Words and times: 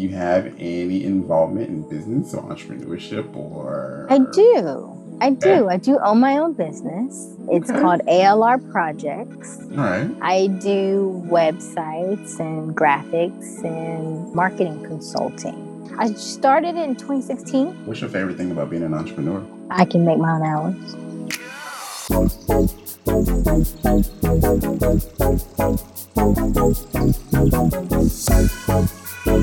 you 0.00 0.10
have 0.10 0.46
any 0.58 1.04
involvement 1.04 1.68
in 1.68 1.88
business 1.88 2.34
or 2.34 2.42
entrepreneurship 2.42 3.34
or? 3.36 4.06
I 4.10 4.18
do. 4.18 4.96
I 5.20 5.30
do. 5.30 5.68
I 5.68 5.76
do 5.76 5.98
own 6.02 6.20
my 6.20 6.38
own 6.38 6.54
business. 6.54 7.36
It's 7.50 7.68
okay. 7.68 7.80
called 7.80 8.00
ALR 8.08 8.72
Projects. 8.72 9.58
All 9.72 9.76
right. 9.76 10.10
I 10.22 10.46
do 10.46 11.22
websites 11.26 12.40
and 12.40 12.74
graphics 12.74 13.62
and 13.62 14.34
marketing 14.34 14.82
consulting. 14.84 15.66
I 15.98 16.14
started 16.14 16.76
in 16.76 16.96
2016. 16.96 17.84
What's 17.84 18.00
your 18.00 18.08
favorite 18.08 18.38
thing 18.38 18.50
about 18.50 18.70
being 18.70 18.82
an 18.82 18.94
entrepreneur? 18.94 19.44
I 19.70 19.84
can 19.84 20.06
make 20.06 20.16
my 20.16 20.32
own 20.32 20.42
hours. 20.42 20.96
And 29.26 29.42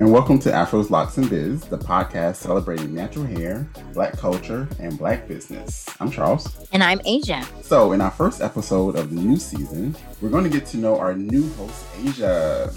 welcome 0.00 0.38
to 0.40 0.50
Afros 0.50 0.90
Locks 0.90 1.16
and 1.16 1.30
Biz, 1.30 1.62
the 1.62 1.78
podcast 1.78 2.36
celebrating 2.36 2.94
natural 2.94 3.24
hair, 3.24 3.66
black 3.94 4.18
culture, 4.18 4.68
and 4.80 4.98
black 4.98 5.26
business. 5.26 5.88
I'm 5.98 6.10
Charles. 6.10 6.46
And 6.72 6.82
I'm 6.82 7.00
Asia. 7.06 7.42
So, 7.62 7.92
in 7.92 8.02
our 8.02 8.10
first 8.10 8.42
episode 8.42 8.96
of 8.96 9.14
the 9.14 9.16
new 9.16 9.38
season, 9.38 9.96
we're 10.20 10.28
going 10.28 10.44
to 10.44 10.50
get 10.50 10.66
to 10.66 10.76
know 10.76 10.98
our 10.98 11.14
new 11.14 11.50
host, 11.54 11.86
Asia. 12.04 12.70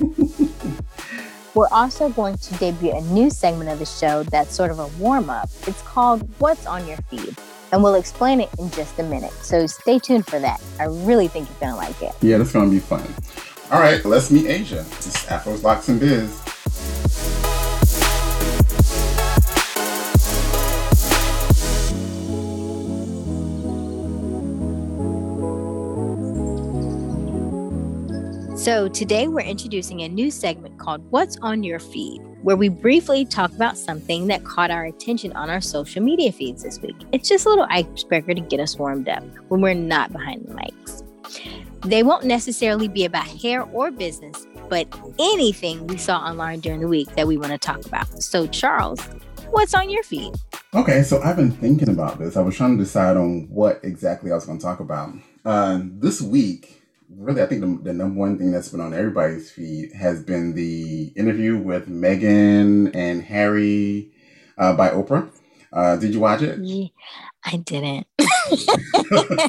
we're 1.54 1.68
also 1.70 2.08
going 2.08 2.36
to 2.36 2.54
debut 2.54 2.96
a 2.96 3.00
new 3.02 3.30
segment 3.30 3.70
of 3.70 3.78
the 3.78 3.86
show 3.86 4.24
that's 4.24 4.56
sort 4.56 4.72
of 4.72 4.80
a 4.80 4.88
warm 4.98 5.30
up. 5.30 5.48
It's 5.68 5.82
called 5.82 6.28
What's 6.40 6.66
on 6.66 6.84
Your 6.88 6.98
Feed? 7.08 7.36
And 7.72 7.82
we'll 7.82 7.94
explain 7.94 8.40
it 8.40 8.48
in 8.58 8.70
just 8.70 8.98
a 8.98 9.02
minute. 9.02 9.32
So, 9.42 9.66
stay 9.66 9.98
tuned 9.98 10.26
for 10.26 10.38
that. 10.38 10.60
I 10.78 10.84
really 10.84 11.28
think 11.28 11.48
you're 11.48 11.58
going 11.58 11.72
to 11.72 11.76
like 11.76 12.00
it. 12.02 12.14
Yeah, 12.22 12.38
that's 12.38 12.52
going 12.52 12.70
to 12.70 12.74
be 12.74 12.80
fun. 12.80 13.06
All 13.70 13.80
right, 13.80 14.04
let's 14.04 14.30
meet 14.30 14.46
Asia. 14.46 14.84
This 14.96 15.08
is 15.08 15.14
Afros 15.26 15.62
Locks 15.64 15.88
and 15.88 15.98
Biz. 15.98 17.25
So, 28.66 28.88
today 28.88 29.28
we're 29.28 29.42
introducing 29.42 30.00
a 30.00 30.08
new 30.08 30.28
segment 30.28 30.76
called 30.80 31.08
What's 31.12 31.36
on 31.36 31.62
Your 31.62 31.78
Feed, 31.78 32.20
where 32.42 32.56
we 32.56 32.68
briefly 32.68 33.24
talk 33.24 33.52
about 33.52 33.78
something 33.78 34.26
that 34.26 34.42
caught 34.42 34.72
our 34.72 34.86
attention 34.86 35.32
on 35.34 35.48
our 35.48 35.60
social 35.60 36.02
media 36.02 36.32
feeds 36.32 36.64
this 36.64 36.80
week. 36.80 36.96
It's 37.12 37.28
just 37.28 37.46
a 37.46 37.48
little 37.48 37.68
icebreaker 37.70 38.34
to 38.34 38.40
get 38.40 38.58
us 38.58 38.76
warmed 38.76 39.08
up 39.08 39.22
when 39.50 39.60
we're 39.60 39.74
not 39.74 40.10
behind 40.12 40.46
the 40.48 40.54
mics. 40.54 41.04
They 41.82 42.02
won't 42.02 42.24
necessarily 42.24 42.88
be 42.88 43.04
about 43.04 43.28
hair 43.28 43.62
or 43.62 43.92
business, 43.92 44.48
but 44.68 44.88
anything 45.20 45.86
we 45.86 45.96
saw 45.96 46.18
online 46.18 46.58
during 46.58 46.80
the 46.80 46.88
week 46.88 47.14
that 47.14 47.28
we 47.28 47.36
want 47.36 47.52
to 47.52 47.58
talk 47.58 47.86
about. 47.86 48.20
So, 48.20 48.48
Charles, 48.48 49.00
what's 49.50 49.74
on 49.74 49.90
your 49.90 50.02
feed? 50.02 50.34
Okay, 50.74 51.04
so 51.04 51.22
I've 51.22 51.36
been 51.36 51.52
thinking 51.52 51.90
about 51.90 52.18
this. 52.18 52.36
I 52.36 52.40
was 52.40 52.56
trying 52.56 52.76
to 52.76 52.82
decide 52.82 53.16
on 53.16 53.46
what 53.48 53.78
exactly 53.84 54.32
I 54.32 54.34
was 54.34 54.44
going 54.44 54.58
to 54.58 54.64
talk 54.64 54.80
about. 54.80 55.14
Uh, 55.44 55.82
this 55.84 56.20
week, 56.20 56.82
really, 57.16 57.42
I 57.42 57.46
think 57.46 57.60
the, 57.60 57.78
the, 57.82 57.92
number 57.92 58.18
one 58.18 58.38
thing 58.38 58.52
that's 58.52 58.68
been 58.68 58.80
on 58.80 58.94
everybody's 58.94 59.50
feed 59.50 59.92
has 59.92 60.22
been 60.22 60.54
the 60.54 61.12
interview 61.16 61.58
with 61.58 61.88
Meghan 61.88 62.94
and 62.94 63.22
Harry 63.22 64.10
uh, 64.58 64.74
by 64.74 64.90
Oprah. 64.90 65.30
Uh, 65.72 65.96
did 65.96 66.14
you 66.14 66.20
watch 66.20 66.42
it? 66.42 66.58
Yeah, 66.60 66.88
I 67.44 67.56
didn't. 67.56 68.06
I 68.18 69.48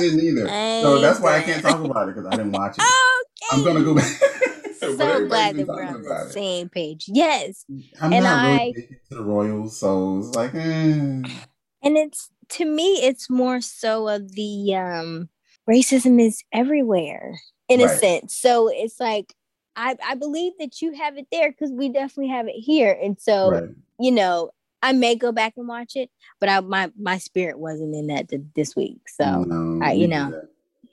didn't 0.00 0.20
either. 0.20 0.46
so 0.82 1.00
that's 1.00 1.20
why 1.20 1.38
I 1.38 1.42
can't 1.42 1.62
talk 1.62 1.82
about 1.82 2.08
it 2.08 2.14
because 2.14 2.26
I 2.26 2.36
didn't 2.36 2.52
watch 2.52 2.76
it. 2.78 2.82
Okay. 2.82 3.56
I'm 3.56 3.64
gonna 3.64 3.84
go 3.84 3.94
back. 3.94 4.06
so 4.78 5.26
glad 5.26 5.56
that 5.56 5.66
we're 5.66 5.84
on 5.84 6.02
the 6.02 6.30
same 6.30 6.68
page. 6.68 7.04
Yes. 7.08 7.64
I'm 8.00 8.12
and 8.12 8.24
not 8.24 8.44
really 8.44 8.58
I, 8.58 8.72
to 9.08 9.14
the 9.14 9.22
Royals, 9.22 9.78
so 9.78 10.18
it's 10.18 10.34
like, 10.34 10.54
eh. 10.54 10.58
and 10.58 11.96
it's 11.96 12.30
to 12.50 12.64
me, 12.64 12.94
it's 13.02 13.30
more 13.30 13.60
so 13.60 14.08
of 14.08 14.32
the 14.32 14.74
um 14.74 15.28
racism 15.68 16.20
is 16.20 16.42
everywhere 16.52 17.38
in 17.68 17.80
right. 17.80 17.90
a 17.90 17.96
sense. 17.96 18.36
So 18.36 18.68
it's 18.68 19.00
like 19.00 19.34
I 19.76 19.96
I 20.04 20.14
believe 20.14 20.52
that 20.58 20.82
you 20.82 20.92
have 20.92 21.16
it 21.16 21.26
there 21.32 21.50
because 21.50 21.70
we 21.70 21.88
definitely 21.88 22.28
have 22.28 22.48
it 22.48 22.56
here, 22.56 22.96
and 23.02 23.20
so 23.20 23.50
right. 23.50 23.70
you 23.98 24.10
know 24.10 24.50
I 24.82 24.92
may 24.92 25.14
go 25.14 25.32
back 25.32 25.54
and 25.56 25.68
watch 25.68 25.96
it, 25.96 26.10
but 26.40 26.48
I 26.48 26.60
my 26.60 26.90
my 26.98 27.18
spirit 27.18 27.58
wasn't 27.58 27.94
in 27.94 28.08
that 28.08 28.30
this 28.54 28.74
week. 28.74 29.08
So 29.08 29.44
no, 29.44 29.84
I, 29.84 29.92
you 29.92 30.08
know, 30.08 30.42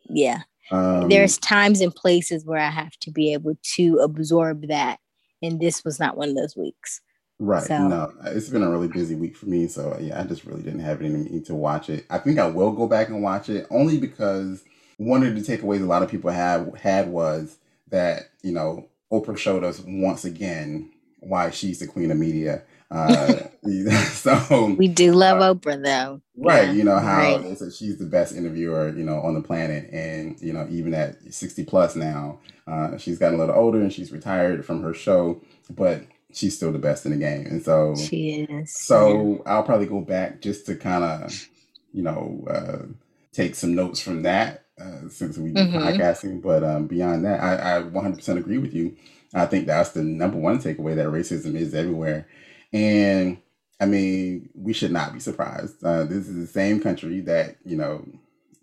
yeah. 0.08 0.42
Um, 0.72 1.10
There's 1.10 1.40
times 1.40 1.82
and 1.82 1.94
places 1.94 2.46
where 2.46 2.60
I 2.60 2.70
have 2.70 2.96
to 3.00 3.12
be 3.12 3.34
able 3.34 3.58
to 3.76 3.98
absorb 3.98 4.68
that, 4.68 5.00
and 5.42 5.60
this 5.60 5.84
was 5.84 6.00
not 6.00 6.16
one 6.16 6.30
of 6.30 6.36
those 6.36 6.56
weeks. 6.56 7.02
Right. 7.40 7.64
So. 7.64 7.88
No, 7.88 8.14
it's 8.26 8.50
been 8.50 8.64
a 8.64 8.70
really 8.70 8.90
busy 8.90 9.16
week 9.16 9.38
for 9.38 9.46
me, 9.46 9.68
so 9.68 9.98
yeah, 10.00 10.20
I 10.20 10.26
just 10.26 10.46
really 10.46 10.62
didn't 10.62 10.82
have 10.82 11.02
any 11.02 11.40
to 11.42 11.56
watch 11.56 11.90
it. 11.90 12.06
I 12.10 12.18
think 12.18 12.38
I 12.38 12.48
will 12.48 12.72
go 12.72 12.88
back 12.88 13.08
and 13.08 13.24
watch 13.24 13.50
it 13.50 13.66
only 13.70 13.98
because 13.98 14.64
one 14.98 15.24
of 15.24 15.34
the 15.34 15.42
takeaways 15.42 15.82
a 15.82 15.86
lot 15.86 16.04
of 16.04 16.12
people 16.12 16.32
have 16.32 16.76
had 16.76 17.08
was 17.08 17.58
that 17.88 18.30
you 18.44 18.52
know 18.52 18.88
Oprah 19.12 19.38
showed 19.38 19.64
us 19.64 19.82
once 19.86 20.26
again 20.26 20.92
why 21.22 21.50
she's 21.50 21.80
the 21.80 21.88
queen 21.88 22.12
of 22.12 22.18
media 22.18 22.64
uh, 22.92 23.44
so 24.12 24.76
we 24.78 24.88
do 24.88 25.12
love 25.14 25.42
uh, 25.42 25.54
Oprah, 25.54 25.84
though. 25.84 26.22
Right. 26.36 26.68
Yeah, 26.68 26.72
you 26.72 26.84
know 26.84 26.98
how 26.98 27.38
right. 27.38 27.58
she's 27.74 27.98
the 27.98 28.06
best 28.06 28.36
interviewer, 28.36 28.90
you 28.90 29.04
know, 29.04 29.22
on 29.22 29.34
the 29.34 29.42
planet, 29.42 29.90
and 29.92 30.40
you 30.42 30.54
know, 30.54 30.68
even 30.70 30.94
at 30.94 31.34
sixty 31.34 31.64
plus 31.64 31.96
now, 31.96 32.40
uh, 32.68 32.98
she's 32.98 33.20
gotten 33.20 33.36
a 33.36 33.38
little 33.38 33.56
older 33.56 33.80
and 33.80 33.94
she's 33.94 34.12
retired 34.12 34.66
from 34.66 34.82
her 34.82 34.94
show, 34.94 35.42
but 35.70 36.04
she's 36.34 36.56
still 36.56 36.72
the 36.72 36.80
best 36.80 37.06
in 37.06 37.12
the 37.12 37.18
game, 37.18 37.46
and 37.46 37.64
so 37.64 37.96
she 37.96 38.42
is. 38.42 38.76
So. 38.76 39.42
I'll 39.46 39.64
probably 39.64 39.88
go 39.88 40.02
back 40.02 40.42
just 40.42 40.66
to 40.68 40.76
kind 40.76 41.04
of, 41.04 41.50
you 41.94 42.04
know, 42.04 42.46
uh, 42.50 42.86
take 43.34 43.56
some 43.56 43.76
notes 43.76 44.00
from 44.00 44.24
that. 44.24 44.66
Uh, 44.80 45.10
since 45.10 45.38
we 45.38 45.52
do 45.52 45.62
mm-hmm. 45.62 45.78
podcasting, 45.78 46.42
but 46.42 46.64
um, 46.64 46.88
beyond 46.88 47.26
that, 47.26 47.44
I, 47.44 47.80
I 47.80 47.82
100% 47.82 48.38
agree 48.38 48.60
with 48.60 48.74
you. 48.74 48.96
I 49.34 49.46
think 49.46 49.68
that's 49.68 49.90
the 49.90 50.02
number 50.02 50.38
one 50.38 50.60
takeaway 50.60 50.96
that 50.96 51.08
racism 51.08 51.56
is 51.56 51.76
everywhere 51.76 52.26
and 52.72 53.38
I 53.80 53.86
mean, 53.86 54.50
we 54.54 54.74
should 54.74 54.92
not 54.92 55.14
be 55.14 55.20
surprised. 55.20 55.84
Uh, 55.84 56.04
this 56.04 56.28
is 56.28 56.36
the 56.36 56.48
same 56.48 56.82
country 56.82 57.22
that, 57.22 57.58
you 57.66 57.78
know, 57.78 58.06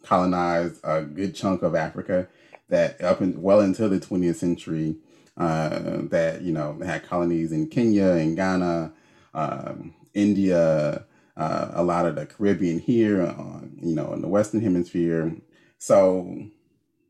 colonized 0.03 0.81
a 0.84 1.03
good 1.03 1.34
chunk 1.34 1.62
of 1.62 1.75
Africa 1.75 2.28
that 2.69 3.00
up 3.03 3.21
in, 3.21 3.41
well 3.41 3.60
into 3.60 3.88
the 3.88 3.98
20th 3.98 4.37
century, 4.37 4.97
uh, 5.36 5.98
that, 6.08 6.42
you 6.42 6.52
know, 6.52 6.78
had 6.84 7.04
colonies 7.04 7.52
in 7.52 7.69
Kenya 7.69 8.12
and 8.12 8.36
Ghana, 8.36 8.92
um, 9.34 9.94
India, 10.14 11.04
uh, 11.36 11.70
a 11.72 11.82
lot 11.82 12.06
of 12.06 12.14
the 12.14 12.26
Caribbean 12.26 12.78
here, 12.78 13.22
on, 13.22 13.78
you 13.82 13.94
know, 13.94 14.12
in 14.12 14.22
the 14.22 14.28
Western 14.28 14.60
Hemisphere. 14.60 15.34
So, 15.78 16.47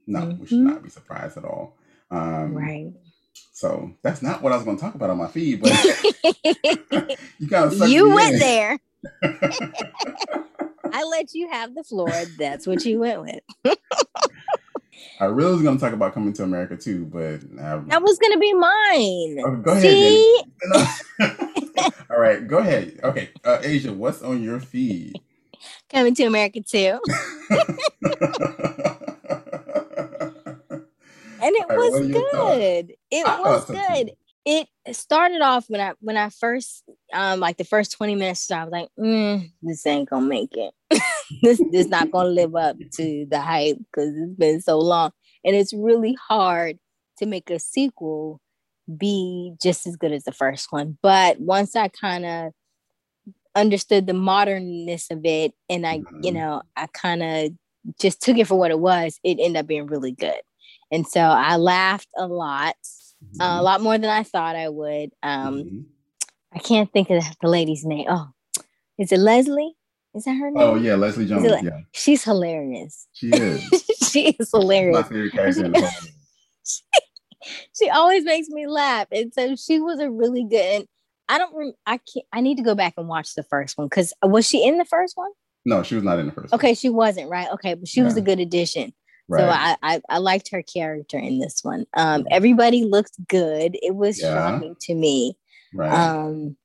no, 0.07 0.21
mm-hmm. 0.21 0.41
we 0.41 0.47
should 0.47 0.59
mm-hmm. 0.59 0.67
not 0.67 0.83
be 0.83 0.91
surprised 0.91 1.37
at 1.37 1.45
all. 1.45 1.77
Um, 2.11 2.55
right. 2.55 2.93
So 3.53 3.93
that's 4.03 4.23
not 4.23 4.43
what 4.43 4.53
I 4.53 4.57
was 4.57 4.65
going 4.65 4.77
to 4.77 4.83
talk 4.83 4.95
about 4.95 5.11
on 5.11 5.19
my 5.19 5.29
feed, 5.29 5.63
but 5.63 5.73
you 7.39 7.49
kind 7.49 7.73
of 7.73 7.89
you 7.89 8.09
went 8.15 8.35
in. 8.35 8.39
there. 8.39 8.79
I 10.93 11.05
let 11.05 11.35
you 11.35 11.49
have 11.51 11.75
the 11.75 11.83
floor. 11.83 12.11
That's 12.39 12.67
what 12.67 12.85
you 12.85 13.01
went 13.01 13.21
with. 13.23 13.79
I 15.21 15.27
really 15.27 15.53
was 15.53 15.63
going 15.63 15.77
to 15.77 15.81
talk 15.81 15.93
about 15.93 16.15
coming 16.15 16.33
to 16.35 16.43
America 16.43 16.77
too, 16.77 17.07
but 17.07 17.41
um, 17.63 17.89
that 17.89 18.03
was 18.03 18.19
going 18.19 18.33
to 18.33 18.39
be 18.39 18.53
mine. 18.53 19.39
Oh, 19.45 19.57
go 19.57 19.73
ahead. 19.73 20.23
All 22.11 22.19
right, 22.19 22.47
go 22.47 22.59
ahead. 22.59 23.01
Okay, 23.03 23.31
uh, 23.45 23.59
Asia, 23.63 23.93
what's 23.93 24.23
on 24.23 24.43
your 24.43 24.61
feed? 24.61 25.21
Coming 25.91 26.15
to 26.17 26.25
America 26.25 26.61
too 26.61 26.99
and 31.47 31.55
it 31.55 31.67
right, 31.69 31.77
was 31.77 32.09
good. 32.09 32.95
It 33.11 33.27
I 33.27 33.41
was 33.41 33.65
good. 33.67 34.13
It 34.47 34.69
started 34.93 35.41
off 35.43 35.65
when 35.69 35.81
I 35.81 35.95
when 36.01 36.17
I 36.17 36.31
first 36.31 36.85
um 37.13 37.41
like 37.41 37.57
the 37.57 37.65
first 37.65 37.93
20 37.93 38.15
minutes 38.15 38.51
I 38.51 38.65
was 38.65 38.73
like, 38.73 38.89
mm, 38.99 39.51
this 39.61 39.87
ain't 39.87 40.09
gonna 40.09 40.25
make 40.25 40.57
it. 40.57 40.73
this 41.43 41.61
is 41.73 41.89
not 41.89 42.11
gonna 42.13 42.29
live 42.29 42.55
up 42.55 42.77
to 42.95 43.27
the 43.29 43.41
hype 43.41 43.79
because 43.79 44.15
it's 44.17 44.39
been 44.39 44.61
so 44.61 44.79
long. 44.79 45.11
And 45.45 45.55
it's 45.55 45.75
really 45.75 46.17
hard 46.29 46.79
to 47.19 47.27
make 47.27 47.51
a 47.51 47.59
sequel 47.59 48.41
be 48.97 49.55
just 49.61 49.87
as 49.87 49.97
good 49.97 50.13
as 50.13 50.25
the 50.25 50.33
first 50.33 50.71
one. 50.71 50.97
But 51.03 51.41
once 51.41 51.75
I 51.75 51.89
kind 51.89 52.25
of 52.25 52.53
understood 53.55 54.07
the 54.07 54.15
modernness 54.15 55.11
of 55.11 55.25
it 55.25 55.53
and 55.69 55.87
I, 55.87 55.99
mm-hmm. 55.99 56.21
you 56.23 56.33
know, 56.33 56.63
I 56.77 56.87
kind 56.93 57.23
of 57.23 57.53
just 58.01 58.23
took 58.23 58.37
it 58.39 58.47
for 58.47 58.59
what 58.59 58.71
it 58.71 58.79
was, 58.79 59.19
it 59.25 59.39
ended 59.41 59.57
up 59.57 59.67
being 59.67 59.87
really 59.87 60.13
good. 60.13 60.41
And 60.93 61.07
so 61.07 61.21
I 61.21 61.57
laughed 61.57 62.09
a 62.17 62.27
lot, 62.27 62.77
mm-hmm. 63.25 63.41
uh, 63.41 63.61
a 63.61 63.63
lot 63.63 63.81
more 63.81 63.99
than 63.99 64.11
I 64.11 64.23
thought 64.23 64.57
I 64.57 64.69
would. 64.69 65.11
Um, 65.23 65.55
mm-hmm. 65.57 65.81
I 66.55 66.59
can't 66.59 66.93
think 66.93 67.11
of 67.11 67.23
the 67.41 67.49
lady's 67.49 67.85
name. 67.85 68.07
Oh, 68.09 68.29
is 68.99 69.13
it 69.13 69.19
Leslie? 69.19 69.77
Is 70.15 70.25
that 70.25 70.35
her 70.35 70.51
name? 70.51 70.63
Oh 70.63 70.77
yeah, 70.77 70.95
Leslie 70.95 71.27
Jones. 71.27 71.45
Like, 71.45 71.65
yeah, 71.65 71.81
she's 71.93 72.25
hilarious. 72.25 73.07
She 73.13 73.29
is. 73.33 73.85
she 74.11 74.31
is 74.31 74.51
hilarious. 74.51 74.97
my 74.97 75.03
favorite 75.03 75.33
character 75.33 75.65
in 75.67 75.73
the 75.73 75.81
whole 75.81 75.91
she, 76.65 76.83
she 77.79 77.91
always 77.91 78.25
makes 78.25 78.49
me 78.49 78.67
laugh, 78.67 79.09
and 79.13 79.33
so 79.33 79.55
she 79.57 79.79
was 79.79 80.01
a 80.01 80.11
really 80.11 80.45
good. 80.45 80.81
And 80.81 80.87
I 81.29 81.39
don't. 81.39 81.55
Rem- 81.55 81.75
I 81.85 81.99
can't. 81.99 82.27
I 82.33 82.41
need 82.41 82.57
to 82.57 82.63
go 82.63 82.75
back 82.75 82.95
and 82.97 83.09
watch 83.09 83.35
the 83.35 83.43
first 83.43 83.77
one 83.77 83.89
because 83.89 84.15
was 84.23 84.49
she 84.49 84.67
in 84.67 84.79
the 84.79 84.87
first 84.87 85.17
one? 85.17 85.31
No, 85.67 85.83
she 85.83 85.97
was 85.97 86.05
not 86.05 86.19
in 86.19 86.27
the 86.27 86.33
first. 86.33 86.55
Okay, 86.55 86.69
one. 86.69 86.75
she 86.77 86.89
wasn't 86.89 87.29
right. 87.29 87.49
Okay, 87.53 87.75
but 87.75 87.89
she 87.89 88.01
yeah. 88.01 88.07
was 88.07 88.17
a 88.17 88.23
good 88.23 88.41
addition. 88.41 88.95
Right. 89.29 89.41
So 89.41 89.49
I, 89.49 89.77
I, 89.83 90.01
I 90.09 90.19
liked 90.19 90.51
her 90.51 90.63
character 90.63 91.19
in 91.19 91.41
this 91.41 91.61
one. 91.63 91.87
Um, 91.97 92.27
everybody 92.31 92.85
looked 92.85 93.17
good. 93.29 93.77
It 93.83 93.95
was 93.95 94.21
yeah. 94.21 94.35
shocking 94.35 94.77
to 94.83 94.95
me. 94.95 95.37
Right. 95.75 95.93
Um, 95.93 96.57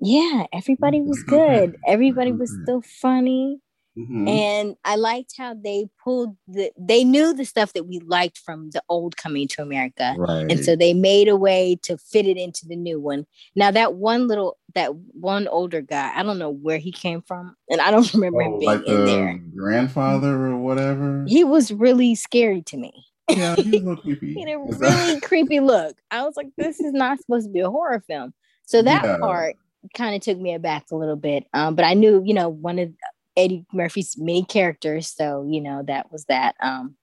yeah, 0.00 0.44
everybody 0.52 1.00
was 1.00 1.22
good. 1.22 1.76
Everybody 1.86 2.32
was 2.32 2.56
still 2.62 2.82
funny. 2.82 3.60
Mm-hmm. 3.98 4.28
And 4.28 4.76
I 4.84 4.96
liked 4.96 5.34
how 5.36 5.54
they 5.54 5.88
pulled 6.02 6.36
the 6.46 6.70
they 6.78 7.02
knew 7.02 7.34
the 7.34 7.44
stuff 7.44 7.72
that 7.72 7.86
we 7.86 7.98
liked 8.00 8.38
from 8.38 8.70
the 8.70 8.82
old 8.88 9.16
coming 9.16 9.48
to 9.48 9.62
America. 9.62 10.14
Right. 10.16 10.50
And 10.50 10.64
so 10.64 10.76
they 10.76 10.94
made 10.94 11.28
a 11.28 11.36
way 11.36 11.76
to 11.82 11.98
fit 11.98 12.26
it 12.26 12.36
into 12.36 12.66
the 12.66 12.76
new 12.76 13.00
one. 13.00 13.26
Now 13.56 13.70
that 13.72 13.94
one 13.94 14.28
little 14.28 14.58
that 14.74 14.94
one 14.94 15.48
older 15.48 15.80
guy, 15.80 16.12
I 16.14 16.22
don't 16.22 16.38
know 16.38 16.50
where 16.50 16.78
he 16.78 16.92
came 16.92 17.20
from, 17.22 17.56
and 17.68 17.80
I 17.80 17.90
don't 17.90 18.12
remember 18.14 18.42
oh, 18.42 18.52
him 18.52 18.58
being 18.60 18.70
like 18.70 18.86
in 18.86 19.04
there. 19.04 19.40
Grandfather 19.56 20.46
or 20.46 20.56
whatever. 20.56 21.24
He 21.26 21.42
was 21.42 21.72
really 21.72 22.14
scary 22.14 22.62
to 22.62 22.76
me. 22.76 22.92
Yeah, 23.28 23.56
he 23.56 23.70
was 23.70 23.82
a 23.82 23.84
little 23.84 23.96
creepy. 24.02 24.34
he 24.34 24.40
had 24.40 24.54
a 24.54 24.58
really 24.58 25.20
creepy 25.20 25.60
look. 25.60 25.96
I 26.10 26.22
was 26.24 26.36
like, 26.36 26.48
this 26.56 26.80
is 26.80 26.92
not 26.92 27.18
supposed 27.20 27.46
to 27.46 27.52
be 27.52 27.60
a 27.60 27.70
horror 27.70 28.02
film. 28.06 28.34
So 28.66 28.82
that 28.82 29.04
yeah. 29.04 29.18
part 29.18 29.56
kind 29.94 30.14
of 30.14 30.20
took 30.20 30.38
me 30.38 30.54
aback 30.54 30.90
a 30.90 30.96
little 30.96 31.16
bit. 31.16 31.46
Um, 31.54 31.74
but 31.74 31.84
I 31.84 31.94
knew, 31.94 32.22
you 32.24 32.34
know, 32.34 32.48
one 32.48 32.78
of 32.78 32.90
Eddie 33.36 33.66
Murphy's 33.72 34.16
main 34.18 34.44
character. 34.44 35.00
so 35.00 35.46
you 35.48 35.60
know 35.60 35.82
that 35.86 36.10
was 36.12 36.24
that. 36.26 36.54
Um, 36.60 36.96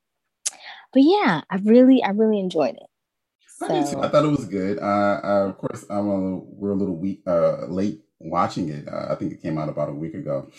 but 0.94 1.04
yeah, 1.04 1.42
I 1.50 1.58
really, 1.58 2.02
I 2.04 2.10
really 2.10 2.40
enjoyed 2.40 2.76
it. 2.76 2.90
So. 3.58 3.68
I, 3.68 4.06
I, 4.06 4.10
thought 4.10 4.26
it 4.26 4.30
was 4.30 4.46
good. 4.46 4.78
Uh, 4.80 5.20
uh, 5.24 5.48
of 5.50 5.58
course, 5.58 5.86
I'm 5.90 6.08
a 6.08 6.16
little, 6.16 6.48
we're 6.52 6.72
a 6.72 6.76
little 6.76 6.96
week 6.96 7.22
uh, 7.26 7.66
late 7.66 8.02
watching 8.20 8.70
it. 8.70 8.88
Uh, 8.88 9.08
I 9.10 9.16
think 9.16 9.34
it 9.34 9.42
came 9.42 9.58
out 9.58 9.70
about 9.70 9.90
a 9.90 9.94
week 9.94 10.14
ago. 10.14 10.50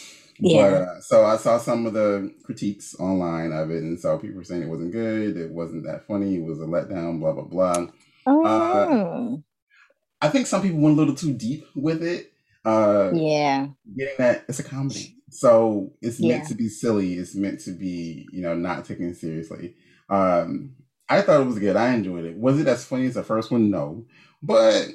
Yeah. 0.41 0.71
But, 0.71 0.75
uh, 0.75 1.01
so 1.01 1.25
I 1.25 1.37
saw 1.37 1.59
some 1.59 1.87
of 1.87 1.93
the 1.93 2.35
critiques 2.45 2.95
online 2.99 3.53
of 3.53 3.71
it, 3.71 3.83
and 3.83 3.99
so 3.99 4.19
people 4.19 4.37
were 4.37 4.45
saying 4.45 4.63
it 4.63 4.69
wasn't 4.69 4.93
good, 4.93 5.37
it 5.37 5.51
wasn't 5.51 5.85
that 5.87 6.07
funny, 6.07 6.37
it 6.37 6.45
was 6.45 6.61
a 6.61 6.65
letdown, 6.65 7.21
blah 7.21 7.33
blah 7.33 7.45
blah. 7.45 7.87
Uh, 8.27 8.31
oh. 8.31 9.43
I 10.21 10.29
think 10.29 10.47
some 10.47 10.63
people 10.63 10.81
went 10.81 10.97
a 10.97 11.01
little 11.01 11.15
too 11.15 11.35
deep 11.35 11.67
with 11.75 12.03
it. 12.03 12.33
Uh, 12.65 13.13
yeah. 13.15 13.69
Getting 13.97 14.15
that 14.19 14.45
it's 14.49 14.59
a 14.59 14.65
comedy. 14.65 15.18
So 15.31 15.93
it's 16.01 16.21
yeah. 16.21 16.37
meant 16.37 16.49
to 16.49 16.55
be 16.55 16.69
silly. 16.69 17.15
It's 17.15 17.35
meant 17.35 17.61
to 17.61 17.73
be, 17.73 18.29
you 18.33 18.43
know, 18.43 18.55
not 18.55 18.85
taken 18.85 19.15
seriously. 19.15 19.75
Um, 20.09 20.75
I 21.09 21.23
thought 21.23 21.41
it 21.41 21.47
was 21.47 21.59
good. 21.59 21.77
I 21.77 21.95
enjoyed 21.95 22.25
it. 22.25 22.37
Was 22.37 22.61
it 22.61 22.67
as 22.67 22.85
funny 22.85 23.07
as 23.07 23.15
the 23.15 23.23
first 23.23 23.51
one? 23.51 23.71
No. 23.71 24.05
But 24.43 24.89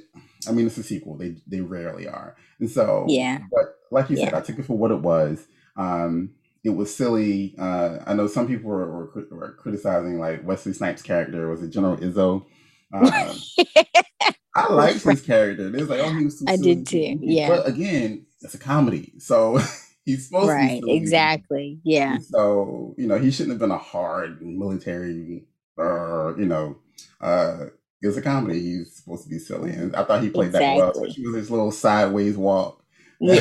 I 0.47 0.51
mean, 0.51 0.67
it's 0.67 0.77
a 0.77 0.83
sequel. 0.83 1.17
They 1.17 1.37
they 1.47 1.61
rarely 1.61 2.07
are. 2.07 2.35
And 2.59 2.69
so, 2.69 3.05
yeah. 3.07 3.39
But 3.51 3.75
like 3.91 4.09
you 4.09 4.17
yeah. 4.17 4.25
said, 4.25 4.33
I 4.33 4.41
took 4.41 4.59
it 4.59 4.65
for 4.65 4.77
what 4.77 4.91
it 4.91 5.01
was. 5.01 5.45
Um, 5.75 6.31
it 6.63 6.69
was 6.69 6.95
silly. 6.95 7.55
Uh, 7.59 7.99
I 8.05 8.13
know 8.13 8.27
some 8.27 8.47
people 8.47 8.69
were, 8.69 8.89
were, 8.89 9.27
were, 9.31 9.51
criticizing 9.53 10.19
like 10.19 10.47
Wesley 10.47 10.71
Snipes' 10.71 11.01
character. 11.01 11.49
Was 11.49 11.61
it 11.61 11.71
General 11.71 11.97
Izzi? 11.97 12.45
Um, 12.93 13.85
I 14.55 14.71
liked 14.71 15.03
his 15.03 15.21
character. 15.21 15.67
It 15.67 15.73
was 15.73 15.89
like, 15.89 15.99
oh, 15.99 16.13
he 16.13 16.25
was. 16.25 16.39
too. 16.39 16.45
I 16.47 16.57
did 16.57 16.85
too. 16.85 17.17
Yeah. 17.21 17.49
But 17.49 17.67
again, 17.67 18.25
it's 18.41 18.53
a 18.53 18.59
comedy, 18.59 19.13
so 19.17 19.59
he's 20.05 20.27
supposed 20.27 20.49
right, 20.49 20.81
to. 20.81 20.87
Right. 20.87 20.95
Exactly. 20.95 21.79
Yeah. 21.83 22.17
So 22.19 22.95
you 22.97 23.07
know, 23.07 23.17
he 23.17 23.31
shouldn't 23.31 23.51
have 23.51 23.59
been 23.59 23.71
a 23.71 23.77
hard 23.77 24.41
military. 24.41 25.45
Uh, 25.77 26.35
you 26.35 26.45
know, 26.45 26.77
uh, 27.21 27.65
it's 28.01 28.17
a 28.17 28.21
comedy. 28.21 28.59
He's 28.59 28.95
supposed 28.95 29.23
to 29.23 29.29
be 29.29 29.39
silly, 29.39 29.71
and 29.71 29.95
I 29.95 30.03
thought 30.03 30.23
he 30.23 30.29
played 30.29 30.47
exactly. 30.47 30.67
that 30.67 30.77
well, 30.77 30.91
especially 30.91 31.27
was 31.27 31.35
his 31.35 31.51
little 31.51 31.71
sideways 31.71 32.37
walk. 32.37 32.83
Yeah. 33.19 33.39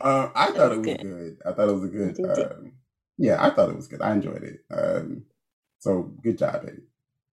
uh, 0.00 0.28
I 0.34 0.50
thought 0.52 0.72
it 0.72 0.78
was 0.78 0.86
good. 0.86 1.00
good. 1.00 1.38
I 1.46 1.52
thought 1.52 1.68
it 1.68 1.72
was 1.72 1.84
a 1.84 1.88
good. 1.88 2.20
Um, 2.20 2.72
yeah, 3.16 3.44
I 3.44 3.50
thought 3.50 3.70
it 3.70 3.76
was 3.76 3.88
good. 3.88 4.02
I 4.02 4.12
enjoyed 4.12 4.42
it. 4.42 4.60
Um, 4.70 5.24
so 5.78 6.02
good 6.22 6.38
job, 6.38 6.64
Eddie. 6.66 6.82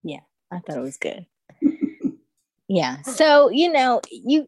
Yeah, 0.02 0.20
I 0.50 0.60
thought 0.60 0.78
it 0.78 0.80
was 0.80 0.96
good. 0.96 1.26
yeah. 2.68 3.02
So, 3.02 3.50
you 3.50 3.72
know, 3.72 4.00
you 4.10 4.46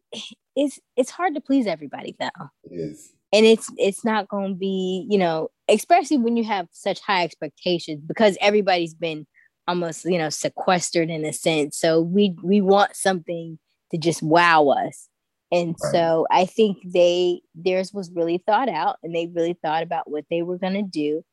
it's 0.57 0.79
it's 0.97 1.11
hard 1.11 1.35
to 1.35 1.41
please 1.41 1.67
everybody 1.67 2.15
though. 2.19 2.49
It 2.63 2.75
is. 2.75 3.13
And 3.31 3.45
it's 3.45 3.71
it's 3.77 4.03
not 4.03 4.27
going 4.27 4.53
to 4.53 4.55
be, 4.55 5.05
you 5.09 5.17
know, 5.17 5.49
especially 5.69 6.17
when 6.17 6.35
you 6.35 6.43
have 6.45 6.67
such 6.71 6.99
high 6.99 7.23
expectations 7.23 8.01
because 8.05 8.37
everybody's 8.41 8.95
been 8.95 9.27
almost, 9.67 10.05
you 10.05 10.17
know, 10.17 10.29
sequestered 10.29 11.09
in 11.09 11.23
a 11.25 11.31
sense. 11.31 11.77
So 11.77 12.01
we 12.01 12.35
we 12.41 12.61
want 12.61 12.95
something 12.95 13.59
to 13.91 13.97
just 13.97 14.23
wow 14.23 14.69
us. 14.69 15.07
And 15.51 15.75
right. 15.81 15.91
so 15.91 16.27
I 16.31 16.45
think 16.45 16.79
they 16.83 17.41
theirs 17.53 17.93
was 17.93 18.11
really 18.11 18.39
thought 18.39 18.67
out 18.67 18.97
and 19.03 19.15
they 19.15 19.27
really 19.27 19.57
thought 19.61 19.83
about 19.83 20.09
what 20.09 20.25
they 20.31 20.41
were 20.41 20.57
going 20.57 20.73
to 20.73 20.81
do. 20.81 21.23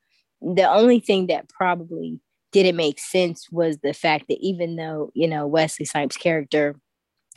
The 0.42 0.70
only 0.70 1.00
thing 1.00 1.28
that 1.28 1.48
probably 1.48 2.20
didn't 2.52 2.76
make 2.76 2.98
sense 2.98 3.48
was 3.50 3.78
the 3.78 3.94
fact 3.94 4.26
that 4.28 4.38
even 4.40 4.76
though 4.76 5.10
you 5.14 5.28
know 5.28 5.46
Wesley 5.46 5.86
Snipes' 5.86 6.18
character 6.18 6.76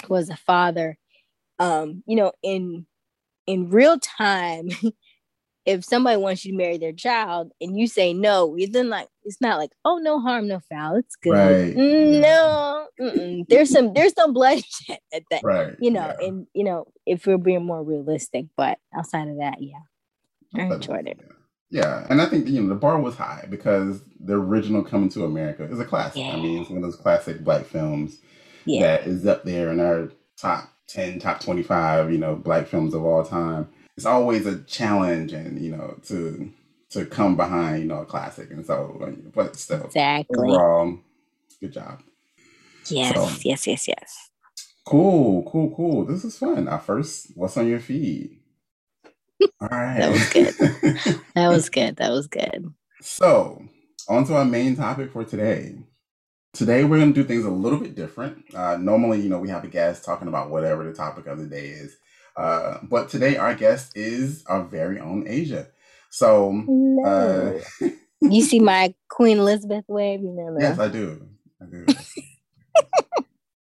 was 0.10 0.30
a 0.30 0.36
father, 0.36 0.98
um, 1.60 2.04
you 2.06 2.16
know, 2.16 2.32
in 2.44 2.86
in 3.46 3.70
real 3.70 4.00
time, 4.00 4.70
if 5.66 5.84
somebody 5.84 6.18
wants 6.18 6.46
you 6.46 6.52
to 6.54 6.58
marry 6.58 6.78
their 6.78 6.94
child 6.94 7.52
and 7.60 7.78
you 7.78 7.88
say 7.88 8.14
no, 8.14 8.56
then 8.72 8.90
like 8.90 9.08
it's 9.24 9.42
not 9.42 9.58
like 9.58 9.72
oh 9.86 9.98
no 9.98 10.20
harm 10.20 10.48
no 10.48 10.60
foul, 10.72 10.96
it's 10.96 11.16
good. 11.16 11.32
Right. 11.32 11.76
No, 11.76 12.88
mm-mm. 13.00 13.46
there's 13.50 13.72
some 13.72 13.94
there's 13.94 14.14
some 14.14 14.34
bloodshed 14.34 15.00
at 15.14 15.24
that. 15.32 15.44
Right. 15.44 15.76
You 15.80 15.92
know, 15.92 16.16
yeah. 16.20 16.28
and 16.28 16.48
you 16.54 16.64
know 16.64 16.86
if 17.06 17.26
we're 17.26 17.38
being 17.38 17.66
more 17.66 17.84
realistic, 17.84 18.46
but 18.56 18.78
outside 18.96 19.28
of 19.28 19.38
that, 19.38 19.62
yeah, 19.62 19.80
I 20.56 20.62
enjoyed 20.74 21.08
it. 21.08 21.20
Yeah, 21.70 22.08
and 22.10 22.22
I 22.22 22.28
think 22.28 22.48
you 22.48 22.62
know 22.62 22.70
the 22.70 22.76
bar 22.76 23.00
was 23.00 23.16
high 23.16 23.46
because 23.50 24.02
the 24.20 24.36
original 24.36 24.84
Coming 24.84 25.10
to 25.10 25.26
America 25.26 25.66
is 25.66 25.80
a 25.80 25.86
classic. 25.86 26.22
Yeah. 26.22 26.32
I 26.32 26.36
mean, 26.38 26.62
it's 26.62 26.70
one 26.70 26.78
of 26.78 26.84
those 26.84 26.96
classic 26.96 27.44
black 27.44 27.66
films 27.66 28.20
yeah. 28.66 28.82
that 28.82 29.08
is 29.08 29.26
up 29.28 29.44
there 29.44 29.72
in 29.72 29.82
our 29.82 30.12
top 30.38 30.70
ten, 30.88 31.20
top 31.20 31.42
twenty-five, 31.42 32.12
you 32.12 32.18
know, 32.18 32.36
black 32.36 32.68
films 32.68 32.94
of 32.94 33.04
all 33.04 33.24
time. 33.24 33.70
It's 33.96 34.06
always 34.06 34.46
a 34.46 34.60
challenge, 34.64 35.34
and 35.34 35.62
you 35.62 35.76
know, 35.76 35.98
to 36.08 36.52
to 36.92 37.06
come 37.06 37.36
behind, 37.36 37.84
you 37.84 37.88
know, 37.88 38.02
a 38.02 38.06
classic, 38.06 38.52
and 38.52 38.66
so, 38.66 39.14
but 39.34 39.56
still, 39.56 39.86
exactly. 39.86 40.50
Overall, 40.50 41.00
good 41.60 41.74
job. 41.74 42.02
Yes, 42.90 43.16
so, 43.16 43.30
yes, 43.48 43.68
yes, 43.68 43.88
yes. 43.88 44.30
Cool, 44.86 45.44
cool, 45.52 45.76
cool. 45.76 46.06
This 46.06 46.24
is 46.24 46.38
fun. 46.38 46.70
Our 46.70 46.80
first, 46.80 47.32
what's 47.36 47.58
on 47.58 47.68
your 47.68 47.82
feed? 47.82 48.40
All 49.60 49.68
right. 49.70 50.00
that 50.00 50.12
was 50.12 50.30
good. 50.30 50.54
that 51.36 51.48
was 51.50 51.70
good. 51.70 51.96
That 51.98 52.12
was 52.12 52.28
good. 52.28 52.74
So, 53.02 53.62
on 54.08 54.26
to 54.26 54.36
our 54.36 54.46
main 54.46 54.78
topic 54.78 55.12
for 55.12 55.26
today. 55.26 55.76
Today, 56.58 56.84
we're 56.84 56.98
going 56.98 57.14
to 57.14 57.22
do 57.22 57.28
things 57.28 57.46
a 57.46 57.52
little 57.52 57.80
bit 57.80 57.94
different. 57.94 58.44
Uh, 58.56 58.78
normally, 58.78 59.22
you 59.22 59.30
know, 59.30 59.38
we 59.38 59.50
have 59.50 59.64
a 59.64 59.68
guest 59.68 60.04
talking 60.04 60.28
about 60.28 60.50
whatever 60.50 60.84
the 60.84 60.92
topic 60.92 61.28
of 61.28 61.38
the 61.38 61.46
day 61.46 61.68
is. 61.68 61.96
Uh, 62.36 62.80
but 62.82 63.10
today, 63.10 63.38
our 63.38 63.54
guest 63.54 63.92
is 63.96 64.44
our 64.48 64.64
very 64.64 65.00
own 65.00 65.28
Asia. 65.28 65.68
So, 66.10 66.50
uh, 67.06 67.54
you 68.22 68.42
see 68.42 68.60
my 68.60 68.96
Queen 69.08 69.38
Elizabeth 69.38 69.86
wave? 69.88 70.22
You 70.22 70.32
know, 70.32 70.58
yes, 70.60 70.80
I 70.80 70.88
do. 70.88 71.28
I 71.62 71.66
do. 71.66 71.86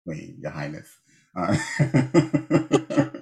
Wait, 0.04 0.34
Your 0.40 0.50
Highness. 0.50 0.88
Uh, 1.36 1.56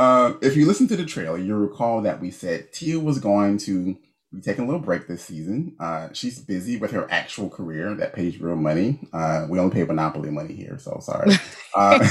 Uh, 0.00 0.32
if 0.40 0.56
you 0.56 0.64
listen 0.64 0.88
to 0.88 0.96
the 0.96 1.04
trailer, 1.04 1.36
you'll 1.36 1.58
recall 1.58 2.00
that 2.00 2.22
we 2.22 2.30
said 2.30 2.72
Tia 2.72 2.98
was 2.98 3.18
going 3.18 3.58
to 3.58 3.98
be 4.32 4.40
taking 4.40 4.64
a 4.64 4.66
little 4.66 4.80
break 4.80 5.06
this 5.06 5.24
season. 5.24 5.74
Uh, 5.80 6.08
she's 6.12 6.38
busy 6.38 6.76
with 6.76 6.92
her 6.92 7.10
actual 7.10 7.48
career 7.48 7.94
that 7.94 8.14
pays 8.14 8.40
real 8.40 8.56
money. 8.56 9.00
Uh, 9.12 9.46
we 9.48 9.58
only 9.58 9.72
pay 9.74 9.82
Monopoly 9.82 10.30
money 10.30 10.54
here, 10.54 10.78
so 10.78 10.98
sorry. 11.00 11.32
Uh, 11.72 12.04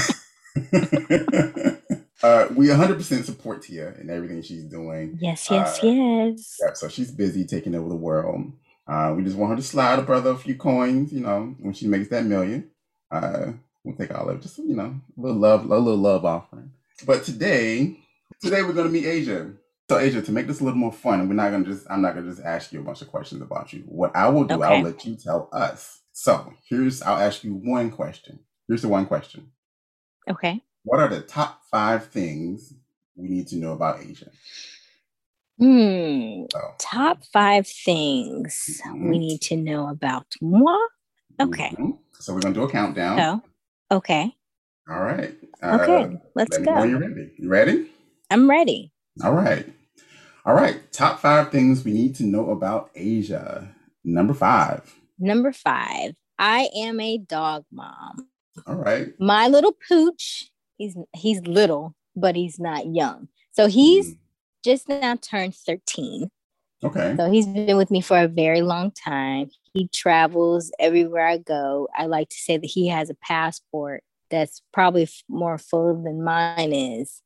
uh, 2.22 2.48
we 2.56 2.68
100% 2.68 3.24
support 3.24 3.62
Tia 3.62 3.88
and 3.88 4.10
everything 4.10 4.40
she's 4.40 4.64
doing. 4.64 5.18
Yes, 5.20 5.50
yes, 5.50 5.78
yes. 5.82 6.56
Yeah, 6.62 6.72
so 6.72 6.88
she's 6.88 7.10
busy 7.10 7.44
taking 7.44 7.74
over 7.74 7.90
the 7.90 7.94
world. 7.94 8.52
we 9.14 9.22
just 9.22 9.36
want 9.36 9.50
her 9.50 9.56
to 9.56 9.62
slide 9.62 9.98
a 9.98 10.02
brother 10.02 10.30
a 10.30 10.36
few 10.36 10.54
coins, 10.54 11.12
you 11.12 11.20
know, 11.20 11.54
when 11.60 11.74
she 11.74 11.86
makes 11.86 12.08
that 12.08 12.24
million. 12.24 12.70
we'll 13.12 13.96
take 13.98 14.14
all 14.14 14.30
of 14.30 14.38
it. 14.38 14.42
Just, 14.42 14.56
you 14.56 14.74
know, 14.74 14.98
a 15.16 15.20
little 15.20 15.36
love, 15.36 15.70
a 15.70 15.76
little 15.76 16.00
love 16.00 16.24
offering. 16.24 16.72
But 17.04 17.24
today, 17.24 17.98
today 18.42 18.62
we're 18.62 18.72
going 18.72 18.86
to 18.86 18.92
meet 18.92 19.06
Asia. 19.06 19.52
So 19.90 19.98
Asia, 19.98 20.22
to 20.22 20.30
make 20.30 20.46
this 20.46 20.60
a 20.60 20.62
little 20.62 20.78
more 20.78 20.92
fun, 20.92 21.28
we're 21.28 21.34
not 21.34 21.50
going 21.50 21.64
to 21.64 21.72
just, 21.72 21.84
I'm 21.90 22.00
not 22.00 22.14
going 22.14 22.24
to 22.24 22.30
just 22.30 22.46
ask 22.46 22.72
you 22.72 22.78
a 22.78 22.82
bunch 22.84 23.02
of 23.02 23.08
questions 23.08 23.42
about 23.42 23.72
you. 23.72 23.80
What 23.86 24.14
I 24.14 24.28
will 24.28 24.44
do, 24.44 24.54
okay. 24.54 24.76
I'll 24.76 24.84
let 24.84 25.04
you 25.04 25.16
tell 25.16 25.48
us. 25.52 26.02
So 26.12 26.54
here's, 26.68 27.02
I'll 27.02 27.18
ask 27.18 27.42
you 27.42 27.54
one 27.54 27.90
question. 27.90 28.38
Here's 28.68 28.82
the 28.82 28.88
one 28.88 29.04
question. 29.04 29.50
Okay. 30.30 30.62
What 30.84 31.00
are 31.00 31.08
the 31.08 31.22
top 31.22 31.62
five 31.68 32.06
things 32.06 32.72
we 33.16 33.26
need 33.26 33.48
to 33.48 33.56
know 33.56 33.72
about 33.72 34.00
Asia? 34.00 34.30
Hmm. 35.58 36.44
Oh. 36.54 36.74
Top 36.78 37.24
five 37.24 37.66
things 37.66 38.80
mm-hmm. 38.86 39.10
we 39.10 39.18
need 39.18 39.40
to 39.40 39.56
know 39.56 39.88
about 39.88 40.26
moi. 40.40 40.78
Okay. 41.40 41.70
Mm-hmm. 41.70 41.90
So 42.12 42.32
we're 42.32 42.42
gonna 42.42 42.54
do 42.54 42.62
a 42.62 42.70
countdown. 42.70 43.18
Oh. 43.18 43.96
Okay. 43.96 44.36
All 44.88 45.00
right. 45.00 45.34
Uh, 45.60 45.78
okay. 45.80 46.20
Let's 46.36 46.56
let 46.60 46.64
go. 46.64 46.84
you 46.84 46.96
ready. 46.96 47.30
You 47.38 47.48
ready? 47.48 47.90
I'm 48.30 48.48
ready. 48.48 48.92
All 49.24 49.32
right. 49.32 49.66
All 50.44 50.54
right. 50.54 50.90
Top 50.92 51.20
five 51.20 51.50
things 51.50 51.84
we 51.84 51.92
need 51.92 52.14
to 52.16 52.24
know 52.24 52.50
about 52.50 52.90
Asia. 52.94 53.74
Number 54.04 54.34
five. 54.34 54.94
Number 55.18 55.52
five. 55.52 56.14
I 56.38 56.70
am 56.74 57.00
a 57.00 57.18
dog 57.18 57.64
mom. 57.70 58.28
All 58.66 58.76
right. 58.76 59.08
My 59.18 59.48
little 59.48 59.76
pooch. 59.88 60.50
He's 60.78 60.96
he's 61.14 61.40
little, 61.42 61.94
but 62.16 62.36
he's 62.36 62.58
not 62.58 62.86
young. 62.86 63.28
So 63.52 63.66
he's 63.66 64.14
mm 64.14 64.16
just 64.64 64.88
now 64.88 65.16
turned 65.16 65.54
13. 65.54 66.30
Okay. 66.82 67.14
So 67.16 67.30
he's 67.30 67.46
been 67.46 67.76
with 67.76 67.90
me 67.90 68.00
for 68.00 68.18
a 68.18 68.28
very 68.28 68.62
long 68.62 68.90
time. 68.90 69.50
He 69.74 69.88
travels 69.88 70.70
everywhere 70.78 71.26
I 71.26 71.38
go. 71.38 71.88
I 71.96 72.06
like 72.06 72.28
to 72.30 72.36
say 72.36 72.56
that 72.56 72.66
he 72.66 72.88
has 72.88 73.10
a 73.10 73.14
passport 73.14 74.02
that's 74.30 74.62
probably 74.72 75.08
more 75.28 75.58
full 75.58 76.02
than 76.02 76.22
mine 76.22 76.72
is 76.72 77.22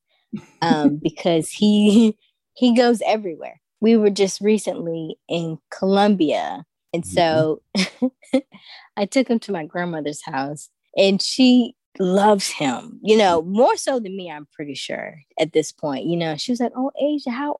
um, 0.62 0.96
because 1.02 1.50
he 1.50 2.16
he 2.54 2.74
goes 2.74 3.02
everywhere. 3.06 3.60
We 3.80 3.96
were 3.96 4.10
just 4.10 4.40
recently 4.40 5.16
in 5.28 5.58
Colombia. 5.70 6.64
And 6.92 7.06
so 7.06 7.60
mm-hmm. 7.76 8.38
I 8.96 9.06
took 9.06 9.28
him 9.28 9.38
to 9.40 9.52
my 9.52 9.66
grandmother's 9.66 10.22
house 10.24 10.70
and 10.96 11.20
she 11.20 11.74
loves 11.98 12.48
him, 12.48 12.98
you 13.02 13.16
know, 13.16 13.42
more 13.42 13.76
so 13.76 14.00
than 14.00 14.16
me, 14.16 14.30
I'm 14.30 14.48
pretty 14.52 14.74
sure 14.74 15.16
at 15.38 15.52
this 15.52 15.72
point. 15.72 16.06
You 16.06 16.16
know, 16.16 16.36
she 16.36 16.52
was 16.52 16.60
like, 16.60 16.72
Oh, 16.76 16.90
Asia, 17.00 17.30
how 17.30 17.58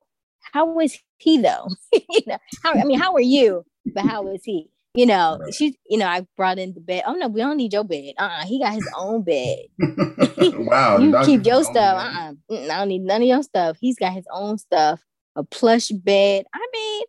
how 0.53 0.79
is 0.79 0.97
he 1.17 1.37
though? 1.37 1.67
you 1.93 2.21
know, 2.27 2.37
how 2.63 2.73
I 2.73 2.83
mean, 2.83 2.99
how 2.99 3.13
are 3.13 3.21
you? 3.21 3.65
But 3.93 4.05
how 4.05 4.27
is 4.27 4.43
he? 4.43 4.69
You 4.95 5.05
know, 5.05 5.37
right. 5.39 5.53
she's 5.53 5.75
you 5.89 5.97
know, 5.97 6.07
I 6.07 6.25
brought 6.37 6.57
in 6.57 6.73
the 6.73 6.79
bed. 6.79 7.03
Oh 7.05 7.13
no, 7.13 7.27
we 7.27 7.41
don't 7.41 7.57
need 7.57 7.73
your 7.73 7.83
bed. 7.83 8.13
Uh-uh, 8.17 8.45
he 8.45 8.59
got 8.59 8.73
his 8.73 8.89
own 8.97 9.23
bed. 9.23 9.57
wow. 10.57 10.97
you 10.97 11.15
keep 11.23 11.45
your 11.45 11.63
stuff. 11.63 11.97
Uh-uh. 11.97 12.33
I 12.51 12.67
don't 12.67 12.87
need 12.87 13.01
none 13.01 13.21
of 13.21 13.27
your 13.27 13.43
stuff. 13.43 13.77
He's 13.79 13.97
got 13.97 14.13
his 14.13 14.25
own 14.31 14.57
stuff, 14.57 15.01
a 15.35 15.43
plush 15.43 15.89
bed. 15.89 16.45
I 16.53 16.67
mean, 16.73 17.03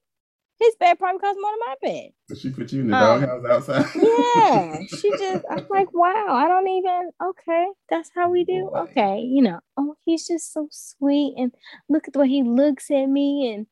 his 0.58 0.74
bed 0.80 0.98
probably 0.98 1.20
costs 1.20 1.38
more 1.40 1.52
than 1.52 1.60
my 1.60 1.74
bed. 1.82 2.10
Did 2.28 2.38
she 2.38 2.50
put 2.50 2.72
you 2.72 2.80
in 2.80 2.88
the 2.88 2.96
um, 2.96 3.20
doghouse 3.20 3.68
outside? 3.68 4.02
yeah. 4.02 4.78
She 4.88 5.10
just 5.10 5.44
I'm 5.50 5.66
like, 5.68 5.92
wow, 5.92 6.26
I 6.30 6.48
don't 6.48 6.68
even 6.68 7.10
okay, 7.22 7.66
that's 7.90 8.10
how 8.14 8.30
we 8.30 8.44
do. 8.44 8.70
Okay, 8.74 9.20
you 9.20 9.42
know, 9.42 9.60
oh, 9.76 9.94
he's 10.04 10.26
just 10.26 10.52
so 10.52 10.68
sweet 10.70 11.34
and 11.36 11.52
look 11.88 12.08
at 12.08 12.14
the 12.14 12.20
way 12.20 12.28
he 12.28 12.42
looks 12.42 12.90
at 12.90 13.06
me 13.06 13.52
and 13.52 13.66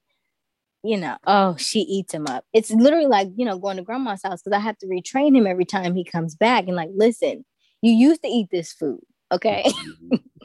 you 0.84 0.98
know, 0.98 1.16
oh, 1.26 1.56
she 1.56 1.80
eats 1.80 2.12
him 2.12 2.26
up. 2.26 2.44
It's 2.52 2.70
literally 2.70 3.06
like, 3.06 3.30
you 3.36 3.46
know, 3.46 3.58
going 3.58 3.78
to 3.78 3.82
grandma's 3.82 4.22
house 4.22 4.42
because 4.42 4.56
I 4.56 4.60
have 4.60 4.76
to 4.78 4.86
retrain 4.86 5.34
him 5.34 5.46
every 5.46 5.64
time 5.64 5.94
he 5.94 6.04
comes 6.04 6.36
back 6.36 6.66
and 6.66 6.76
like, 6.76 6.90
listen, 6.94 7.44
you 7.80 7.92
used 7.92 8.22
to 8.22 8.28
eat 8.28 8.48
this 8.52 8.72
food. 8.72 9.00
Okay. 9.32 9.64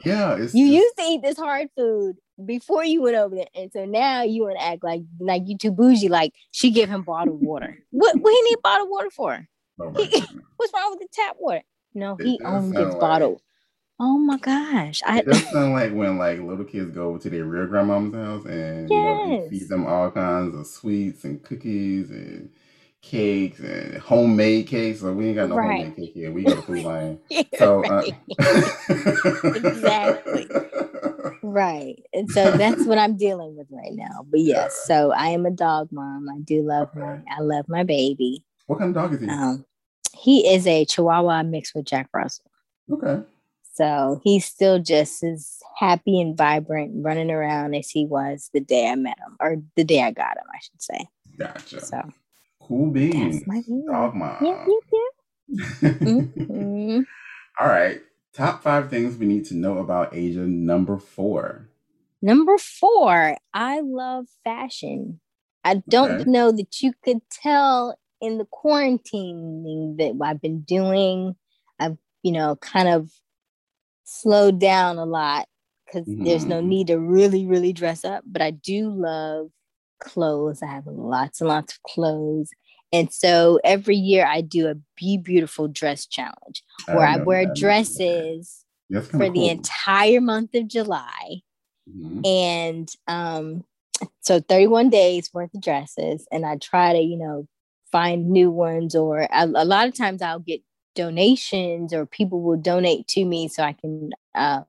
yeah. 0.04 0.36
you 0.54 0.66
used 0.66 0.96
to 0.96 1.04
eat 1.04 1.22
this 1.22 1.36
hard 1.36 1.68
food 1.76 2.16
before 2.44 2.84
you 2.84 3.02
went 3.02 3.16
over 3.16 3.36
there. 3.36 3.48
And 3.54 3.70
so 3.70 3.84
now 3.84 4.22
you 4.22 4.44
want 4.44 4.58
to 4.58 4.64
act 4.64 4.82
like 4.82 5.02
like 5.20 5.42
you 5.44 5.58
too 5.58 5.70
bougie, 5.70 6.08
like 6.08 6.32
she 6.52 6.70
give 6.70 6.88
him 6.88 7.02
bottled 7.02 7.42
water. 7.42 7.78
what 7.90 8.18
what 8.18 8.32
he 8.32 8.42
need 8.42 8.62
bottled 8.62 8.90
water 8.90 9.10
for? 9.10 9.46
Oh 9.78 9.92
he, 9.92 10.24
what's 10.56 10.72
wrong 10.72 10.90
with 10.90 11.00
the 11.00 11.08
tap 11.12 11.36
water? 11.38 11.62
No, 11.92 12.16
he 12.16 12.40
only 12.44 12.76
gets 12.76 12.92
like, 12.92 13.00
bottled. 13.00 13.42
Oh 14.02 14.16
my 14.16 14.38
gosh. 14.38 15.02
I, 15.04 15.20
does 15.20 15.46
sound 15.50 15.74
like 15.74 15.92
when 15.92 16.16
like 16.16 16.40
little 16.40 16.64
kids 16.64 16.90
go 16.90 17.18
to 17.18 17.28
their 17.28 17.44
real 17.44 17.66
grandmom's 17.66 18.14
house 18.14 18.46
and 18.46 18.88
yes. 18.88 18.90
you 18.90 18.96
know 18.96 19.48
feed 19.50 19.68
them 19.68 19.86
all 19.86 20.10
kinds 20.10 20.54
of 20.54 20.66
sweets 20.66 21.24
and 21.24 21.42
cookies 21.42 22.10
and 22.10 22.50
cakes 23.02 23.60
and 23.60 23.98
homemade 23.98 24.68
cakes. 24.68 25.00
So 25.00 25.12
we 25.12 25.26
ain't 25.26 25.36
got 25.36 25.50
no 25.50 25.56
right. 25.56 25.80
homemade 25.80 25.96
cake 25.96 26.14
here. 26.14 26.32
We 26.32 26.44
got 26.44 26.58
a 26.58 26.62
food 26.62 26.82
line. 26.84 27.18
so 27.58 27.84
uh, 27.84 28.02
exactly. 29.54 30.48
Right. 31.42 32.00
And 32.12 32.30
so 32.30 32.50
that's 32.52 32.84
what 32.84 32.98
I'm 32.98 33.16
dealing 33.16 33.56
with 33.56 33.66
right 33.70 33.92
now. 33.92 34.26
But 34.30 34.40
yes, 34.40 34.84
so 34.84 35.10
I 35.10 35.28
am 35.28 35.46
a 35.46 35.50
dog 35.50 35.88
mom. 35.90 36.28
I 36.28 36.38
do 36.40 36.62
love 36.62 36.90
okay. 36.90 37.00
my 37.00 37.22
I 37.34 37.40
love 37.40 37.66
my 37.66 37.82
baby. 37.82 38.44
What 38.66 38.78
kind 38.78 38.94
of 38.94 39.02
dog 39.02 39.14
is 39.14 39.20
he? 39.20 39.28
Um, 39.28 39.64
he 40.16 40.46
is 40.52 40.66
a 40.66 40.84
Chihuahua 40.84 41.42
mixed 41.44 41.74
with 41.74 41.86
Jack 41.86 42.08
Russell. 42.12 42.50
Okay. 42.92 43.22
So 43.72 44.20
he's 44.24 44.44
still 44.44 44.78
just 44.78 45.22
as 45.22 45.58
happy 45.78 46.20
and 46.20 46.36
vibrant, 46.36 46.92
running 46.96 47.30
around 47.30 47.74
as 47.74 47.88
he 47.88 48.04
was 48.04 48.50
the 48.52 48.60
day 48.60 48.88
I 48.88 48.94
met 48.96 49.18
him, 49.18 49.36
or 49.40 49.56
the 49.76 49.84
day 49.84 50.02
I 50.02 50.10
got 50.10 50.36
him, 50.36 50.44
I 50.52 50.58
should 50.60 50.82
say. 50.82 51.08
Gotcha. 51.38 51.80
So 51.80 52.02
cool 52.60 52.90
beans. 52.90 53.42
Dog 53.86 54.14
mom. 54.14 54.36
Yeah, 54.42 54.66
yeah, 54.66 54.98
yeah. 55.82 55.90
mm-hmm. 55.90 57.00
All 57.60 57.68
right. 57.68 58.00
Top 58.32 58.62
five 58.62 58.90
things 58.90 59.16
we 59.16 59.26
need 59.26 59.44
to 59.46 59.54
know 59.54 59.78
about 59.78 60.14
Asia. 60.14 60.40
Number 60.40 60.98
four. 60.98 61.68
Number 62.22 62.58
four, 62.58 63.36
I 63.54 63.80
love 63.80 64.26
fashion. 64.44 65.20
I 65.64 65.82
don't 65.88 66.20
okay. 66.20 66.30
know 66.30 66.52
that 66.52 66.80
you 66.80 66.92
could 67.02 67.20
tell 67.30 67.98
in 68.20 68.38
the 68.38 68.46
quarantining 68.46 69.96
that 69.98 70.18
I've 70.22 70.40
been 70.40 70.60
doing. 70.60 71.34
I've, 71.78 71.96
you 72.22 72.32
know, 72.32 72.56
kind 72.56 72.88
of 72.88 73.10
slowed 74.10 74.58
down 74.58 74.98
a 74.98 75.04
lot 75.04 75.46
because 75.86 76.06
mm-hmm. 76.06 76.24
there's 76.24 76.44
no 76.44 76.58
mm-hmm. 76.58 76.68
need 76.68 76.86
to 76.88 76.98
really, 76.98 77.46
really 77.46 77.72
dress 77.72 78.04
up. 78.04 78.24
But 78.26 78.42
I 78.42 78.50
do 78.50 78.90
love 78.90 79.50
clothes. 80.00 80.62
I 80.62 80.66
have 80.66 80.86
lots 80.86 81.40
and 81.40 81.48
lots 81.48 81.74
of 81.74 81.82
clothes. 81.82 82.50
And 82.92 83.12
so 83.12 83.60
every 83.62 83.96
year 83.96 84.26
I 84.26 84.40
do 84.40 84.68
a 84.68 84.74
Be 84.96 85.16
Beautiful 85.16 85.68
dress 85.68 86.06
challenge 86.06 86.64
where 86.86 87.06
I, 87.06 87.14
I 87.14 87.16
wear 87.18 87.46
that. 87.46 87.54
dresses 87.54 88.64
for 88.90 89.02
cool. 89.02 89.30
the 89.30 89.48
entire 89.48 90.20
month 90.20 90.54
of 90.54 90.66
July. 90.66 91.42
Mm-hmm. 91.88 92.26
And 92.26 92.92
um, 93.06 93.64
so 94.22 94.40
31 94.40 94.90
days 94.90 95.30
worth 95.32 95.54
of 95.54 95.62
dresses. 95.62 96.26
And 96.32 96.44
I 96.44 96.56
try 96.56 96.94
to, 96.94 96.98
you 96.98 97.16
know, 97.16 97.46
find 97.92 98.30
new 98.30 98.50
ones, 98.50 98.94
or 98.94 99.26
a 99.32 99.46
lot 99.46 99.88
of 99.88 99.94
times 99.94 100.22
I'll 100.22 100.38
get 100.38 100.62
donations 100.94 101.92
or 101.92 102.06
people 102.06 102.42
will 102.42 102.56
donate 102.56 103.06
to 103.08 103.24
me 103.24 103.48
so 103.48 103.62
I 103.62 103.72
can, 103.72 104.10
uh, 104.34 104.62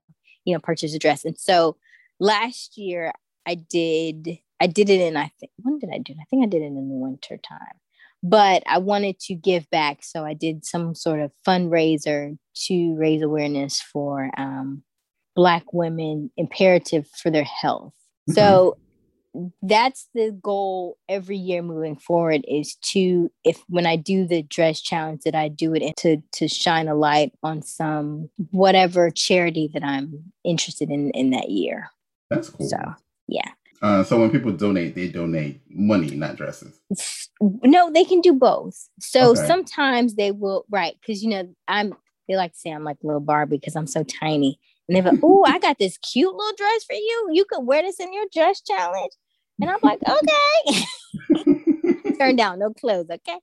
you 0.46 0.54
know, 0.54 0.60
purchase 0.60 0.94
a 0.94 1.00
dress. 1.00 1.26
And 1.26 1.38
so 1.40 1.78
last 2.20 2.78
year 2.78 3.12
I 3.46 3.56
did, 3.56 4.40
I 4.60 4.68
did 4.68 4.90
it 4.90 5.02
in, 5.02 5.18
I 5.18 5.32
think, 5.40 5.52
when 5.58 5.80
did 5.80 5.90
I 5.94 5.98
do 5.98 6.14
it? 6.14 6.20
I 6.22 6.26
think 6.30 6.44
I 6.44 6.48
did 6.48 6.62
it 6.62 6.68
in 6.68 6.76
the 6.76 6.96
winter 6.96 7.38
time 7.38 7.80
but 8.24 8.64
I 8.68 8.78
wanted 8.78 9.20
to 9.22 9.36
give 9.36 9.70
back. 9.70 10.04
So 10.04 10.26
I 10.26 10.34
did 10.34 10.66
some 10.66 10.94
sort 10.94 11.20
of 11.20 11.32
fundraiser 11.48 12.38
to 12.68 12.96
raise 12.96 13.22
awareness 13.22 13.82
for 13.82 14.30
um, 14.38 14.84
Black 15.36 15.74
women 15.74 16.30
imperative 16.38 17.08
for 17.08 17.32
their 17.32 17.46
health. 17.46 17.94
Mm-hmm. 18.30 18.34
So 18.34 18.78
that's 19.62 20.10
the 20.14 20.38
goal 20.42 20.98
every 21.08 21.38
year 21.38 21.62
moving 21.62 21.96
forward 21.96 22.44
is 22.48 22.76
to 22.82 23.32
if 23.44 23.64
when 23.68 23.86
I 23.86 23.96
do 23.96 24.28
the 24.28 24.44
dress 24.44 24.82
challenge 24.82 25.22
that 25.24 25.36
I 25.36 25.48
do 25.48 25.74
it 25.74 25.96
to 25.98 26.18
to 26.34 26.48
shine 26.48 26.88
a 26.88 26.96
light 26.96 27.32
on 27.42 27.62
some 27.62 28.30
whatever 28.52 29.10
charity 29.10 29.70
that 29.74 29.84
I'm 29.84 30.34
interested 30.44 30.90
in 30.90 31.12
in 31.12 31.30
that 31.32 31.50
year. 31.50 31.90
That's 32.30 32.50
cool. 32.50 32.68
So 32.68 32.78
yeah. 33.28 33.52
Uh, 33.82 34.04
so 34.04 34.20
when 34.20 34.30
people 34.30 34.52
donate, 34.52 34.94
they 34.94 35.08
donate 35.08 35.62
money, 35.68 36.12
not 36.12 36.36
dresses. 36.36 36.80
No, 37.42 37.92
they 37.92 38.04
can 38.04 38.22
do 38.22 38.34
both. 38.34 38.78
So 39.00 39.32
okay. 39.32 39.48
sometimes 39.48 40.16
they 40.16 40.32
will, 40.32 40.66
right? 40.70 40.96
Because 41.00 41.24
you 41.24 41.30
know, 41.30 41.56
I'm. 41.68 41.94
They 42.28 42.38
like 42.38 42.54
to 42.54 42.60
say 42.60 42.70
I'm 42.70 42.84
like 42.84 42.98
little 43.02 43.20
Barbie 43.20 43.58
because 43.58 43.76
I'm 43.76 43.88
so 43.88 44.04
tiny, 44.04 44.60
and 44.96 45.06
like, 45.06 45.20
"Oh, 45.24 45.44
I 45.46 45.60
got 45.60 45.78
this 45.80 45.98
cute 45.98 46.34
little 46.34 46.56
dress 46.56 46.84
for 46.84 46.94
you. 46.94 47.30
You 47.32 47.46
could 47.46 47.66
wear 47.66 47.82
this 47.82 48.00
in 48.00 48.14
your 48.14 48.26
dress 48.34 48.62
challenge." 48.62 49.14
And 49.60 49.70
I'm 49.70 49.80
like, 49.82 50.00
"Okay." 50.08 50.84
Turn 52.18 52.36
down, 52.36 52.60
no 52.60 52.72
clothes, 52.72 53.10
okay? 53.10 53.40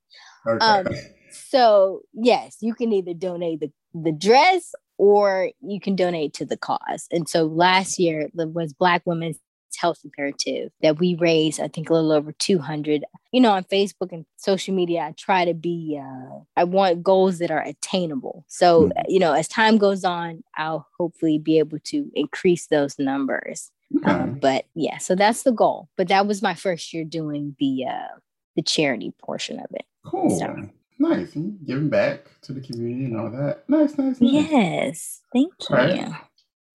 okay. 0.46 0.64
Um, 0.64 0.86
so 1.30 2.02
yes, 2.12 2.58
you 2.60 2.74
can 2.74 2.92
either 2.92 3.14
donate 3.14 3.60
the 3.60 3.72
the 3.94 4.12
dress 4.12 4.74
or 4.98 5.50
you 5.60 5.80
can 5.80 5.96
donate 5.96 6.34
to 6.34 6.44
the 6.44 6.56
cause. 6.56 7.06
And 7.10 7.28
so 7.28 7.44
last 7.44 7.98
year 7.98 8.28
was 8.34 8.72
Black 8.72 9.02
Women's 9.04 9.38
health 9.76 10.00
imperative 10.04 10.70
that 10.82 10.98
we 10.98 11.14
raise 11.16 11.60
i 11.60 11.68
think 11.68 11.90
a 11.90 11.92
little 11.92 12.12
over 12.12 12.32
200 12.32 13.04
you 13.32 13.40
know 13.40 13.52
on 13.52 13.64
facebook 13.64 14.12
and 14.12 14.24
social 14.36 14.74
media 14.74 15.00
i 15.00 15.14
try 15.16 15.44
to 15.44 15.54
be 15.54 16.00
uh, 16.00 16.38
i 16.56 16.64
want 16.64 17.02
goals 17.02 17.38
that 17.38 17.50
are 17.50 17.62
attainable. 17.62 18.44
So 18.48 18.84
mm-hmm. 18.84 19.10
you 19.10 19.18
know 19.18 19.32
as 19.32 19.48
time 19.48 19.78
goes 19.78 20.04
on 20.04 20.42
i'll 20.56 20.86
hopefully 20.98 21.38
be 21.38 21.58
able 21.58 21.78
to 21.84 22.10
increase 22.14 22.66
those 22.66 22.98
numbers. 22.98 23.70
Okay. 23.96 24.10
um, 24.10 24.38
but 24.40 24.66
yeah 24.74 24.98
so 24.98 25.14
that's 25.14 25.42
the 25.42 25.52
goal. 25.52 25.88
But 25.96 26.08
that 26.08 26.26
was 26.26 26.42
my 26.42 26.54
first 26.54 26.92
year 26.92 27.04
doing 27.04 27.56
the 27.58 27.86
uh 27.86 28.18
the 28.56 28.62
charity 28.62 29.12
portion 29.22 29.60
of 29.60 29.66
it. 29.72 29.86
Cool. 30.04 30.36
So. 30.38 30.68
nice. 30.98 31.32
Giving 31.64 31.88
back 31.88 32.26
to 32.42 32.52
the 32.52 32.60
community 32.60 33.04
and 33.04 33.16
all 33.16 33.30
that. 33.30 33.68
Nice 33.68 33.96
nice, 33.96 34.20
nice. 34.20 34.32
yes. 34.32 35.22
Thank 35.32 35.52
you 35.70 36.14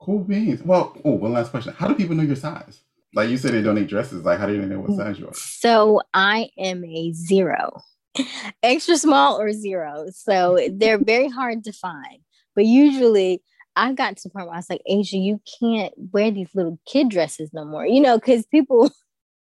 Cool 0.04 0.20
beans. 0.20 0.62
Well, 0.64 0.98
oh, 1.06 1.12
one 1.12 1.32
last 1.32 1.52
question. 1.52 1.74
How 1.78 1.88
do 1.88 1.96
people 1.96 2.16
know 2.16 2.24
your 2.24 2.36
size? 2.36 2.82
Like 3.16 3.30
you 3.30 3.38
said, 3.38 3.54
they 3.54 3.62
donate 3.62 3.88
dresses. 3.88 4.26
Like, 4.26 4.38
how 4.38 4.48
do 4.48 4.60
they 4.60 4.68
know 4.68 4.82
what 4.82 4.98
size 4.98 5.18
you 5.18 5.28
are? 5.28 5.34
So 5.34 6.02
I 6.14 6.50
am 6.58 6.84
a 6.84 7.14
zero, 7.14 7.82
extra 8.64 8.98
small 8.98 9.40
or 9.40 9.54
zero. 9.54 10.08
So 10.14 10.60
they're 10.74 10.98
very 10.98 11.30
hard 11.30 11.64
to 11.64 11.72
find. 11.72 12.20
But 12.54 12.66
usually, 12.66 13.42
I 13.78 13.94
got 13.94 14.18
to 14.18 14.24
the 14.24 14.30
point 14.30 14.48
where 14.48 14.56
I 14.56 14.58
was 14.58 14.70
like, 14.70 14.82
Asia, 14.86 15.16
you 15.18 15.40
can't 15.62 15.94
wear 16.12 16.32
these 16.32 16.50
little 16.54 16.80
kid 16.86 17.10
dresses 17.10 17.52
no 17.54 17.64
more. 17.64 17.86
You 17.86 18.02
know, 18.02 18.18
because 18.18 18.46
people 18.48 18.92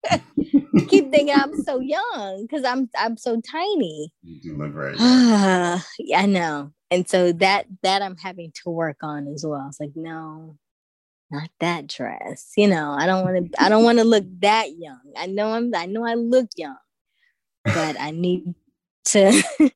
keep 0.87 1.11
thinking 1.11 1.35
I'm 1.35 1.55
so 1.55 1.79
young 1.81 2.47
because 2.49 2.63
I'm 2.63 2.89
I'm 2.97 3.17
so 3.17 3.41
tiny. 3.41 4.13
You 4.23 4.39
do 4.39 4.57
look 4.57 4.73
right. 4.73 4.95
yeah, 5.99 6.21
I 6.21 6.25
know. 6.25 6.71
And 6.89 7.07
so 7.07 7.31
that 7.33 7.65
that 7.83 8.01
I'm 8.01 8.17
having 8.17 8.51
to 8.63 8.69
work 8.69 8.97
on 9.01 9.27
as 9.27 9.45
well. 9.45 9.65
It's 9.67 9.79
like, 9.79 9.91
no, 9.95 10.57
not 11.29 11.49
that 11.59 11.87
dress. 11.87 12.53
You 12.55 12.67
know, 12.67 12.91
I 12.91 13.05
don't 13.05 13.25
want 13.25 13.51
to 13.51 13.61
I 13.61 13.69
don't 13.69 13.83
want 13.83 13.99
to 13.99 14.05
look 14.05 14.25
that 14.39 14.77
young. 14.77 15.01
I 15.17 15.27
know 15.27 15.51
I'm 15.51 15.73
I 15.75 15.85
know 15.85 16.05
I 16.05 16.13
look 16.13 16.47
young, 16.55 16.77
but 17.65 17.99
I 17.99 18.11
need 18.11 18.53
to 19.05 19.43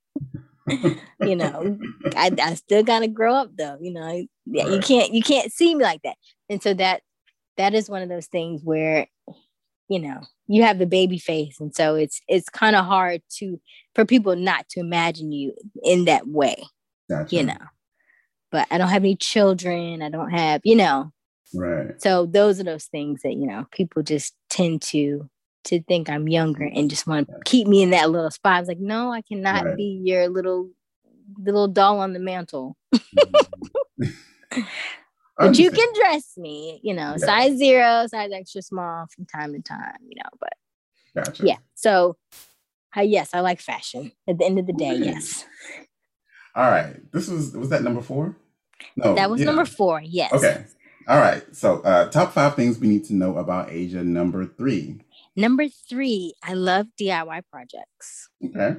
you 1.21 1.35
know, 1.35 1.77
I, 2.15 2.31
I 2.41 2.53
still 2.55 2.83
gotta 2.83 3.07
grow 3.07 3.35
up 3.35 3.51
though. 3.57 3.77
You 3.81 3.93
know, 3.93 4.25
yeah, 4.45 4.67
you 4.67 4.79
can't 4.79 5.13
you 5.13 5.21
can't 5.21 5.51
see 5.51 5.75
me 5.75 5.83
like 5.83 6.01
that. 6.03 6.15
And 6.49 6.63
so 6.63 6.73
that 6.75 7.01
that 7.57 7.73
is 7.73 7.89
one 7.89 8.01
of 8.01 8.09
those 8.09 8.27
things 8.27 8.61
where 8.63 9.07
you 9.89 9.99
know 9.99 10.21
you 10.47 10.63
have 10.63 10.79
the 10.79 10.85
baby 10.85 11.17
face 11.17 11.59
and 11.59 11.75
so 11.75 11.95
it's 11.95 12.21
it's 12.27 12.49
kind 12.49 12.75
of 12.75 12.85
hard 12.85 13.21
to 13.29 13.59
for 13.93 14.05
people 14.05 14.35
not 14.35 14.67
to 14.69 14.79
imagine 14.79 15.31
you 15.33 15.53
in 15.83 16.05
that 16.05 16.27
way 16.27 16.55
gotcha. 17.11 17.35
you 17.35 17.43
know 17.43 17.57
but 18.51 18.67
i 18.71 18.77
don't 18.77 18.89
have 18.89 19.03
any 19.03 19.15
children 19.15 20.01
i 20.01 20.09
don't 20.09 20.31
have 20.31 20.61
you 20.63 20.75
know 20.75 21.11
right 21.53 22.01
so 22.01 22.25
those 22.25 22.59
are 22.59 22.63
those 22.63 22.85
things 22.85 23.21
that 23.23 23.33
you 23.33 23.45
know 23.45 23.65
people 23.71 24.01
just 24.01 24.33
tend 24.49 24.81
to 24.81 25.29
to 25.63 25.81
think 25.83 26.09
i'm 26.09 26.27
younger 26.27 26.63
and 26.63 26.89
just 26.89 27.05
want 27.05 27.27
to 27.27 27.39
keep 27.45 27.67
me 27.67 27.83
in 27.83 27.91
that 27.91 28.09
little 28.09 28.31
spot 28.31 28.53
i 28.53 28.59
was 28.59 28.67
like 28.67 28.79
no 28.79 29.11
i 29.11 29.21
cannot 29.21 29.65
right. 29.65 29.77
be 29.77 30.01
your 30.03 30.27
little 30.27 30.69
little 31.37 31.67
doll 31.67 31.99
on 31.99 32.13
the 32.13 32.19
mantle 32.19 32.75
mm-hmm. 32.93 34.61
but 35.37 35.57
you 35.57 35.71
can 35.71 35.87
dress 35.93 36.37
me, 36.37 36.79
you 36.83 36.93
know, 36.93 37.15
yeah. 37.17 37.25
size 37.25 37.57
zero, 37.57 38.05
size 38.07 38.31
extra 38.33 38.61
small 38.61 39.05
from 39.13 39.25
time 39.25 39.53
to 39.53 39.61
time, 39.61 39.97
you 40.07 40.15
know. 40.17 40.29
But 40.39 40.53
gotcha. 41.15 41.45
yeah, 41.45 41.57
so 41.75 42.15
uh, 42.95 43.01
yes, 43.01 43.29
I 43.33 43.39
like 43.39 43.59
fashion. 43.59 44.11
At 44.27 44.37
the 44.37 44.45
end 44.45 44.59
of 44.59 44.67
the 44.67 44.73
day, 44.73 44.95
yes. 44.95 45.45
All 46.55 46.69
right, 46.69 46.99
this 47.11 47.27
was 47.27 47.55
was 47.55 47.69
that 47.69 47.83
number 47.83 48.01
four? 48.01 48.35
No, 48.95 49.15
that 49.15 49.29
was 49.29 49.39
yeah. 49.39 49.45
number 49.45 49.65
four. 49.65 50.01
Yes. 50.03 50.33
Okay. 50.33 50.65
All 51.07 51.19
right. 51.19 51.43
So, 51.55 51.81
uh, 51.81 52.09
top 52.09 52.33
five 52.33 52.55
things 52.55 52.79
we 52.79 52.87
need 52.87 53.05
to 53.05 53.13
know 53.13 53.37
about 53.37 53.71
Asia. 53.71 54.03
Number 54.03 54.45
three. 54.45 55.01
Number 55.35 55.67
three, 55.67 56.33
I 56.43 56.53
love 56.53 56.87
DIY 56.99 57.41
projects. 57.51 58.29
Okay. 58.43 58.77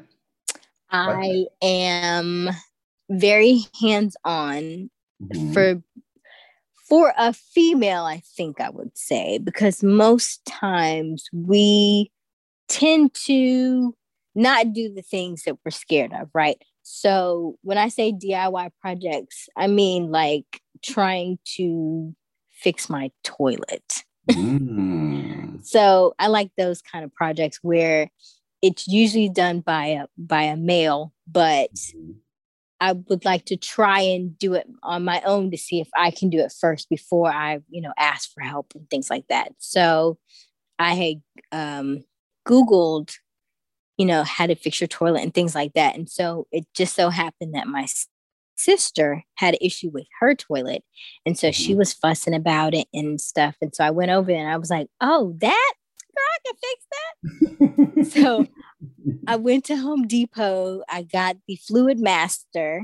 I 0.90 1.46
am 1.62 2.50
very 3.08 3.64
hands 3.80 4.16
on 4.24 4.90
mm-hmm. 5.22 5.52
for 5.52 5.82
for 6.88 7.14
a 7.16 7.32
female, 7.32 8.04
I 8.04 8.22
think 8.36 8.60
I 8.60 8.68
would 8.68 8.96
say, 8.98 9.38
because 9.38 9.82
most 9.82 10.44
times 10.44 11.24
we 11.32 12.10
tend 12.68 13.14
to 13.26 13.96
not 14.34 14.74
do 14.74 14.92
the 14.92 15.00
things 15.00 15.44
that 15.44 15.56
we're 15.64 15.70
scared 15.70 16.12
of, 16.12 16.28
right? 16.34 16.62
So 16.94 17.56
when 17.62 17.78
I 17.78 17.88
say 17.88 18.12
DIY 18.12 18.70
projects, 18.78 19.48
I 19.56 19.66
mean 19.66 20.10
like 20.10 20.60
trying 20.84 21.38
to 21.56 22.14
fix 22.50 22.90
my 22.90 23.10
toilet. 23.24 24.04
Mm. 24.30 25.64
so 25.64 26.14
I 26.18 26.26
like 26.26 26.50
those 26.58 26.82
kind 26.82 27.02
of 27.02 27.14
projects 27.14 27.60
where 27.62 28.10
it's 28.60 28.86
usually 28.86 29.30
done 29.30 29.60
by 29.60 29.86
a 29.86 30.06
by 30.18 30.42
a 30.42 30.56
male, 30.56 31.14
but 31.26 31.72
mm-hmm. 31.72 32.10
I 32.78 32.92
would 32.92 33.24
like 33.24 33.46
to 33.46 33.56
try 33.56 34.00
and 34.00 34.38
do 34.38 34.52
it 34.52 34.68
on 34.82 35.02
my 35.02 35.22
own 35.24 35.50
to 35.50 35.56
see 35.56 35.80
if 35.80 35.88
I 35.96 36.10
can 36.10 36.28
do 36.28 36.40
it 36.40 36.52
first 36.52 36.90
before 36.90 37.32
I, 37.32 37.60
you 37.70 37.80
know, 37.80 37.94
ask 37.98 38.30
for 38.34 38.42
help 38.42 38.74
and 38.74 38.88
things 38.90 39.08
like 39.08 39.28
that. 39.28 39.52
So 39.56 40.18
I 40.78 40.92
had 40.92 41.22
um, 41.52 42.04
Googled, 42.46 43.14
you 44.02 44.06
know, 44.06 44.24
how 44.24 44.48
to 44.48 44.56
fix 44.56 44.80
your 44.80 44.88
toilet 44.88 45.22
and 45.22 45.32
things 45.32 45.54
like 45.54 45.74
that. 45.74 45.94
And 45.94 46.10
so 46.10 46.48
it 46.50 46.66
just 46.74 46.96
so 46.96 47.08
happened 47.08 47.54
that 47.54 47.68
my 47.68 47.86
sister 48.56 49.22
had 49.36 49.54
an 49.54 49.60
issue 49.62 49.90
with 49.90 50.06
her 50.18 50.34
toilet. 50.34 50.82
And 51.24 51.38
so 51.38 51.52
she 51.52 51.70
mm-hmm. 51.70 51.78
was 51.78 51.92
fussing 51.92 52.34
about 52.34 52.74
it 52.74 52.88
and 52.92 53.20
stuff. 53.20 53.54
And 53.62 53.72
so 53.72 53.84
I 53.84 53.90
went 53.90 54.10
over 54.10 54.32
and 54.32 54.48
I 54.48 54.56
was 54.56 54.70
like, 54.70 54.88
oh, 55.00 55.36
that 55.38 55.72
girl, 56.16 56.24
I 56.34 56.38
can 56.44 57.94
fix 57.94 58.02
that. 58.02 58.10
so 58.10 58.48
I 59.28 59.36
went 59.36 59.66
to 59.66 59.76
Home 59.76 60.08
Depot. 60.08 60.82
I 60.88 61.04
got 61.04 61.36
the 61.46 61.56
Fluidmaster, 61.70 62.80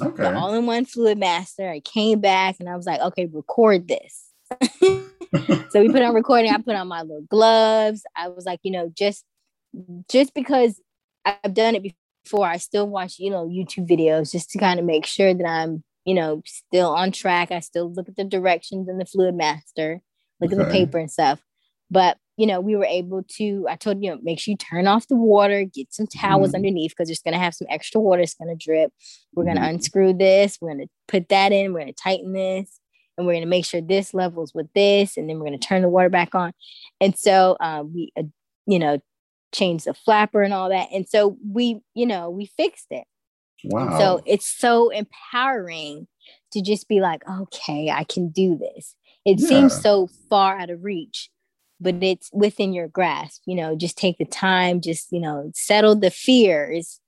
okay. 0.00 0.22
the 0.22 0.34
all 0.34 0.54
in 0.54 0.64
one 0.64 0.86
Fluidmaster. 0.86 1.70
I 1.70 1.80
came 1.80 2.22
back 2.22 2.56
and 2.60 2.68
I 2.70 2.76
was 2.76 2.86
like, 2.86 3.02
okay, 3.02 3.28
record 3.30 3.88
this. 3.88 4.30
so 4.72 5.80
we 5.82 5.90
put 5.90 6.00
on 6.00 6.14
recording. 6.14 6.50
I 6.50 6.56
put 6.56 6.76
on 6.76 6.88
my 6.88 7.02
little 7.02 7.26
gloves. 7.28 8.04
I 8.16 8.28
was 8.28 8.46
like, 8.46 8.60
you 8.62 8.70
know, 8.70 8.90
just 8.96 9.22
just 10.10 10.34
because 10.34 10.80
I've 11.24 11.54
done 11.54 11.74
it 11.74 11.94
before, 12.24 12.46
I 12.46 12.56
still 12.58 12.88
watch, 12.88 13.18
you 13.18 13.30
know, 13.30 13.46
YouTube 13.46 13.88
videos 13.88 14.32
just 14.32 14.50
to 14.50 14.58
kind 14.58 14.78
of 14.78 14.86
make 14.86 15.06
sure 15.06 15.34
that 15.34 15.46
I'm, 15.46 15.82
you 16.04 16.14
know, 16.14 16.42
still 16.46 16.90
on 16.90 17.12
track. 17.12 17.50
I 17.50 17.60
still 17.60 17.92
look 17.92 18.08
at 18.08 18.16
the 18.16 18.24
directions 18.24 18.88
and 18.88 19.00
the 19.00 19.04
Fluidmaster, 19.04 20.00
look 20.40 20.52
okay. 20.52 20.60
at 20.60 20.66
the 20.66 20.72
paper 20.72 20.98
and 20.98 21.10
stuff. 21.10 21.40
But 21.90 22.18
you 22.36 22.46
know, 22.46 22.60
we 22.60 22.76
were 22.76 22.84
able 22.84 23.22
to, 23.36 23.66
I 23.68 23.76
told 23.76 24.02
you, 24.02 24.10
know, 24.10 24.18
make 24.22 24.38
sure 24.38 24.52
you 24.52 24.58
turn 24.58 24.86
off 24.86 25.08
the 25.08 25.16
water, 25.16 25.64
get 25.64 25.92
some 25.92 26.06
towels 26.06 26.48
mm-hmm. 26.48 26.56
underneath 26.56 26.92
because 26.92 27.08
it's 27.08 27.22
going 27.22 27.32
to 27.32 27.40
have 27.40 27.54
some 27.54 27.66
extra 27.70 28.00
water. 28.00 28.22
It's 28.22 28.34
going 28.34 28.56
to 28.56 28.64
drip. 28.64 28.92
We're 29.34 29.44
going 29.44 29.56
to 29.56 29.62
mm-hmm. 29.62 29.76
unscrew 29.76 30.12
this. 30.14 30.58
We're 30.60 30.74
going 30.74 30.86
to 30.86 30.92
put 31.08 31.30
that 31.30 31.52
in. 31.52 31.72
We're 31.72 31.80
going 31.80 31.94
to 31.94 32.02
tighten 32.02 32.32
this. 32.32 32.78
And 33.16 33.26
we're 33.26 33.32
going 33.32 33.44
to 33.44 33.48
make 33.48 33.64
sure 33.64 33.80
this 33.80 34.12
levels 34.12 34.52
with 34.54 34.70
this. 34.74 35.16
And 35.16 35.28
then 35.28 35.38
we're 35.38 35.46
going 35.46 35.58
to 35.58 35.66
turn 35.66 35.80
the 35.80 35.88
water 35.88 36.10
back 36.10 36.34
on. 36.34 36.52
And 37.00 37.16
so 37.16 37.56
um, 37.60 37.94
we, 37.94 38.12
uh, 38.18 38.24
you 38.66 38.78
know, 38.78 38.98
changed 39.52 39.86
the 39.86 39.94
flapper 39.94 40.42
and 40.42 40.52
all 40.52 40.68
that. 40.68 40.88
And 40.92 41.08
so 41.08 41.36
we, 41.48 41.80
you 41.94 42.06
know, 42.06 42.30
we 42.30 42.46
fixed 42.46 42.86
it. 42.90 43.04
Wow. 43.64 43.88
And 43.88 43.98
so 43.98 44.22
it's 44.26 44.46
so 44.46 44.90
empowering 44.90 46.06
to 46.52 46.62
just 46.62 46.88
be 46.88 47.00
like, 47.00 47.22
okay, 47.28 47.90
I 47.90 48.04
can 48.04 48.28
do 48.28 48.56
this. 48.56 48.94
It 49.24 49.40
yeah. 49.40 49.48
seems 49.48 49.80
so 49.80 50.08
far 50.28 50.58
out 50.58 50.70
of 50.70 50.84
reach 50.84 51.30
but 51.80 52.02
it's 52.02 52.30
within 52.32 52.72
your 52.72 52.88
grasp 52.88 53.42
you 53.46 53.54
know 53.54 53.76
just 53.76 53.96
take 53.96 54.18
the 54.18 54.24
time 54.24 54.80
just 54.80 55.10
you 55.12 55.20
know 55.20 55.50
settle 55.54 55.94
the 55.94 56.10
fears 56.10 57.00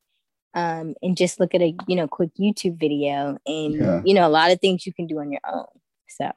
um, 0.54 0.94
and 1.02 1.16
just 1.16 1.38
look 1.38 1.54
at 1.54 1.62
a 1.62 1.74
you 1.86 1.96
know 1.96 2.08
quick 2.08 2.30
youtube 2.38 2.78
video 2.78 3.38
and 3.46 3.74
yeah. 3.74 4.02
you 4.04 4.14
know 4.14 4.26
a 4.26 4.30
lot 4.30 4.50
of 4.50 4.60
things 4.60 4.86
you 4.86 4.92
can 4.92 5.06
do 5.06 5.18
on 5.18 5.30
your 5.30 5.40
own 5.50 5.66
so 6.08 6.30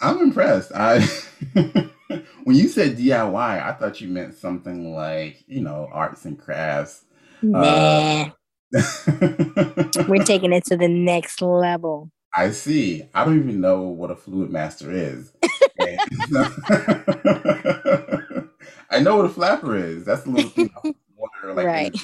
i'm 0.00 0.18
impressed 0.18 0.72
i 0.74 1.06
when 2.44 2.56
you 2.56 2.68
said 2.68 2.96
diy 2.96 3.62
i 3.62 3.72
thought 3.72 4.00
you 4.00 4.08
meant 4.08 4.34
something 4.34 4.94
like 4.94 5.42
you 5.46 5.60
know 5.60 5.88
arts 5.92 6.24
and 6.24 6.38
crafts 6.38 7.04
nah 7.42 8.28
uh, 8.28 8.30
we're 10.08 10.24
taking 10.24 10.52
it 10.52 10.64
to 10.64 10.76
the 10.76 10.88
next 10.88 11.42
level 11.42 12.10
i 12.34 12.50
see 12.50 13.02
i 13.14 13.24
don't 13.24 13.38
even 13.38 13.60
know 13.60 13.82
what 13.82 14.10
a 14.10 14.16
fluid 14.16 14.50
master 14.50 14.90
is 14.90 15.32
I 18.90 19.00
know 19.00 19.16
what 19.16 19.26
a 19.26 19.30
flapper 19.30 19.76
is. 19.76 20.04
That's 20.04 20.26
a 20.26 20.30
little 20.30 20.52
you 20.56 20.70
know, 20.84 20.94
water 21.16 21.54
like 21.54 21.66
right. 21.66 21.96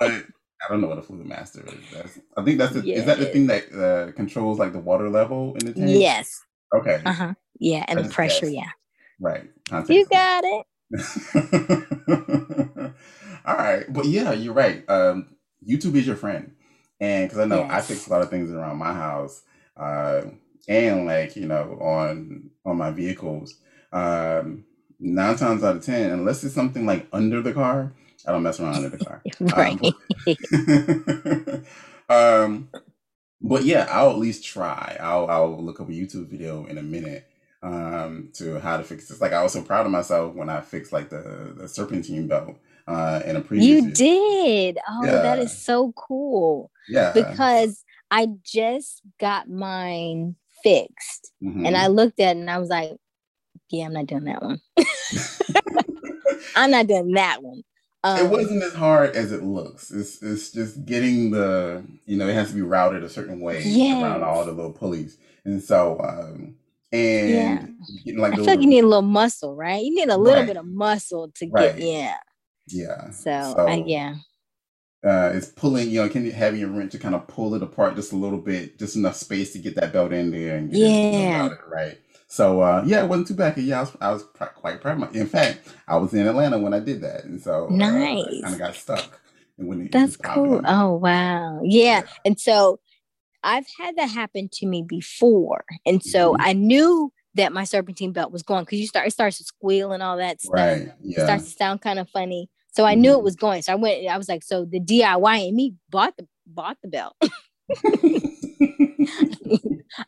but 0.00 0.10
I 0.10 0.68
don't 0.68 0.80
know 0.80 0.88
what 0.88 0.98
a 0.98 1.02
fluid 1.02 1.26
master 1.26 1.64
is. 1.66 1.74
That's, 1.92 2.18
I 2.36 2.42
think 2.42 2.58
that's 2.58 2.72
the, 2.72 2.80
yeah, 2.80 2.96
is 2.96 3.04
that 3.04 3.18
the 3.18 3.26
thing 3.26 3.46
that 3.48 3.72
uh, 3.72 4.12
controls 4.12 4.58
like 4.58 4.72
the 4.72 4.78
water 4.78 5.10
level 5.10 5.54
in 5.56 5.66
the 5.66 5.72
tank? 5.74 6.00
Yes. 6.00 6.40
Okay. 6.74 7.02
Uh 7.04 7.12
huh. 7.12 7.34
Yeah, 7.58 7.84
and 7.88 8.04
the 8.04 8.08
pressure. 8.08 8.48
Yeah. 8.48 8.70
Right. 9.20 9.50
You 9.88 10.06
got 10.06 10.44
it. 10.44 10.66
All 13.46 13.54
right, 13.54 13.84
but 13.92 14.06
yeah, 14.06 14.32
you're 14.32 14.54
right. 14.54 14.84
Um, 14.88 15.36
YouTube 15.66 15.96
is 15.96 16.06
your 16.06 16.16
friend, 16.16 16.54
and 17.00 17.28
because 17.28 17.40
I 17.40 17.46
know 17.46 17.60
yes. 17.60 17.70
I 17.70 17.80
fix 17.80 18.06
a 18.06 18.10
lot 18.10 18.22
of 18.22 18.30
things 18.30 18.50
around 18.50 18.78
my 18.78 18.92
house. 18.92 19.42
Uh, 19.76 20.22
and 20.68 21.06
like 21.06 21.36
you 21.36 21.46
know 21.46 21.78
on 21.80 22.50
on 22.64 22.76
my 22.76 22.90
vehicles 22.90 23.56
um 23.92 24.64
nine 24.98 25.36
times 25.36 25.62
out 25.62 25.76
of 25.76 25.84
ten 25.84 26.10
unless 26.10 26.42
it's 26.44 26.54
something 26.54 26.86
like 26.86 27.06
under 27.12 27.42
the 27.42 27.52
car 27.52 27.92
i 28.26 28.32
don't 28.32 28.42
mess 28.42 28.60
around 28.60 28.76
under 28.76 28.88
the 28.88 29.04
car 29.04 29.22
right 29.40 29.80
um, 32.08 32.08
um 32.08 32.68
but 33.40 33.64
yeah 33.64 33.86
i'll 33.90 34.10
at 34.10 34.18
least 34.18 34.44
try 34.44 34.96
i'll 35.00 35.26
i'll 35.28 35.62
look 35.62 35.80
up 35.80 35.88
a 35.88 35.92
youtube 35.92 36.28
video 36.28 36.66
in 36.66 36.78
a 36.78 36.82
minute 36.82 37.25
um 37.62 38.30
to 38.32 38.60
how 38.60 38.76
to 38.76 38.84
fix 38.84 39.08
this 39.08 39.20
like 39.20 39.32
i 39.32 39.42
was 39.42 39.52
so 39.52 39.62
proud 39.62 39.86
of 39.86 39.92
myself 39.92 40.34
when 40.34 40.48
i 40.48 40.60
fixed 40.60 40.92
like 40.92 41.08
the 41.08 41.54
the 41.56 41.68
serpentine 41.68 42.26
belt 42.26 42.56
uh 42.86 43.20
in 43.24 43.36
a 43.36 43.40
previous 43.40 43.66
you 43.66 43.82
year. 43.82 43.92
did 43.92 44.78
oh 44.88 45.04
yeah. 45.04 45.22
that 45.22 45.38
is 45.38 45.56
so 45.56 45.92
cool 45.92 46.70
yeah 46.88 47.12
because 47.12 47.84
i 48.10 48.28
just 48.44 49.02
got 49.18 49.48
mine 49.48 50.36
fixed. 50.66 51.32
Mm-hmm. 51.42 51.66
And 51.66 51.76
I 51.76 51.86
looked 51.86 52.18
at 52.20 52.36
it 52.36 52.40
and 52.40 52.50
I 52.50 52.58
was 52.58 52.68
like, 52.68 52.90
yeah, 53.70 53.86
I'm 53.86 53.92
not 53.92 54.06
doing 54.06 54.24
that 54.24 54.42
one. 54.42 54.60
I'm 56.56 56.70
not 56.70 56.86
doing 56.86 57.12
that 57.12 57.42
one. 57.42 57.62
Um, 58.02 58.26
it 58.26 58.30
wasn't 58.30 58.62
as 58.62 58.74
hard 58.74 59.16
as 59.16 59.32
it 59.32 59.42
looks. 59.42 59.90
It's 59.90 60.22
it's 60.22 60.52
just 60.52 60.84
getting 60.84 61.30
the 61.32 61.84
you 62.04 62.16
know 62.16 62.28
it 62.28 62.34
has 62.34 62.50
to 62.50 62.54
be 62.54 62.62
routed 62.62 63.02
a 63.02 63.08
certain 63.08 63.40
way 63.40 63.62
yes. 63.64 64.00
around 64.00 64.22
all 64.22 64.44
the 64.44 64.52
little 64.52 64.72
pulleys, 64.72 65.16
and 65.44 65.60
so 65.60 65.98
um 66.00 66.54
and 66.96 67.74
yeah. 68.04 68.14
like 68.18 68.32
I 68.32 68.36
feel 68.36 68.44
like 68.46 68.60
you 68.60 68.66
need 68.66 68.84
a 68.84 68.86
little 68.86 69.02
muscle, 69.02 69.54
right? 69.54 69.84
You 69.84 69.94
need 69.94 70.08
a 70.08 70.16
little 70.16 70.40
right. 70.40 70.46
bit 70.46 70.56
of 70.56 70.66
muscle 70.66 71.30
to 71.36 71.48
right. 71.48 71.76
get 71.76 71.86
yeah. 71.86 72.16
Yeah. 72.68 73.10
So, 73.10 73.54
so 73.56 73.68
uh, 73.68 73.82
yeah. 73.86 74.16
Uh, 75.04 75.30
it's 75.34 75.48
pulling, 75.48 75.88
you 75.88 76.02
know, 76.02 76.08
can 76.08 76.24
you 76.24 76.32
having 76.32 76.58
your 76.58 76.70
wrench 76.70 76.90
to 76.92 76.98
kind 76.98 77.14
of 77.14 77.28
pull 77.28 77.54
it 77.54 77.62
apart 77.62 77.94
just 77.94 78.12
a 78.12 78.16
little 78.16 78.38
bit, 78.38 78.76
just 78.78 78.96
enough 78.96 79.14
space 79.14 79.52
to 79.52 79.58
get 79.58 79.76
that 79.76 79.92
belt 79.92 80.12
in 80.12 80.32
there 80.32 80.56
and 80.56 80.72
yeah, 80.72 81.46
it, 81.46 81.58
right. 81.68 81.98
So 82.26 82.60
uh, 82.60 82.82
yeah, 82.84 83.04
it 83.04 83.08
wasn't 83.08 83.28
too 83.28 83.34
bad. 83.34 83.56
Yeah, 83.56 83.78
I 83.78 83.80
was, 83.82 83.96
I 84.00 84.12
was 84.12 84.24
quite 84.56 84.80
proud. 84.80 85.00
Of 85.00 85.14
my, 85.14 85.20
in 85.20 85.28
fact, 85.28 85.60
I 85.86 85.96
was 85.96 86.12
in 86.12 86.26
Atlanta 86.26 86.58
when 86.58 86.74
I 86.74 86.80
did 86.80 87.02
that, 87.02 87.24
and 87.24 87.40
so 87.40 87.68
nice. 87.70 88.24
Uh, 88.24 88.40
kind 88.42 88.54
of 88.54 88.58
got 88.58 88.74
stuck. 88.74 89.20
And 89.58 89.68
when 89.68 89.88
That's 89.92 90.16
cool. 90.16 90.60
Oh 90.64 90.94
wow, 90.94 91.60
yeah. 91.62 92.00
yeah. 92.00 92.02
And 92.24 92.40
so 92.40 92.80
I've 93.46 93.66
had 93.78 93.96
that 93.96 94.10
happen 94.10 94.48
to 94.54 94.66
me 94.66 94.82
before, 94.82 95.64
and 95.86 96.02
so 96.02 96.32
mm-hmm. 96.32 96.42
I 96.42 96.52
knew 96.52 97.12
that 97.34 97.52
my 97.52 97.64
serpentine 97.64 98.12
belt 98.12 98.32
was 98.32 98.42
going 98.42 98.64
because 98.64 98.80
you 98.80 98.86
start 98.86 99.06
it 99.06 99.12
starts 99.12 99.38
to 99.38 99.44
squeal 99.44 99.92
and 99.92 100.02
all 100.02 100.16
that 100.16 100.40
stuff. 100.40 100.54
Right. 100.54 100.88
Yeah. 101.00 101.20
It 101.20 101.24
starts 101.24 101.44
to 101.44 101.50
sound 101.50 101.80
kind 101.80 101.98
of 101.98 102.08
funny. 102.10 102.50
So 102.72 102.84
I 102.84 102.94
knew 102.94 103.12
it 103.12 103.16
mm-hmm. 103.16 103.24
was 103.24 103.36
going. 103.36 103.62
So 103.62 103.72
I 103.72 103.76
went. 103.76 104.06
I 104.08 104.18
was 104.18 104.28
like, 104.28 104.42
so 104.42 104.64
the 104.64 104.80
DIY 104.80 105.46
and 105.46 105.56
me 105.56 105.74
bought 105.90 106.16
the 106.16 106.26
bought 106.46 106.76
the 106.82 106.88
belt. 106.88 107.14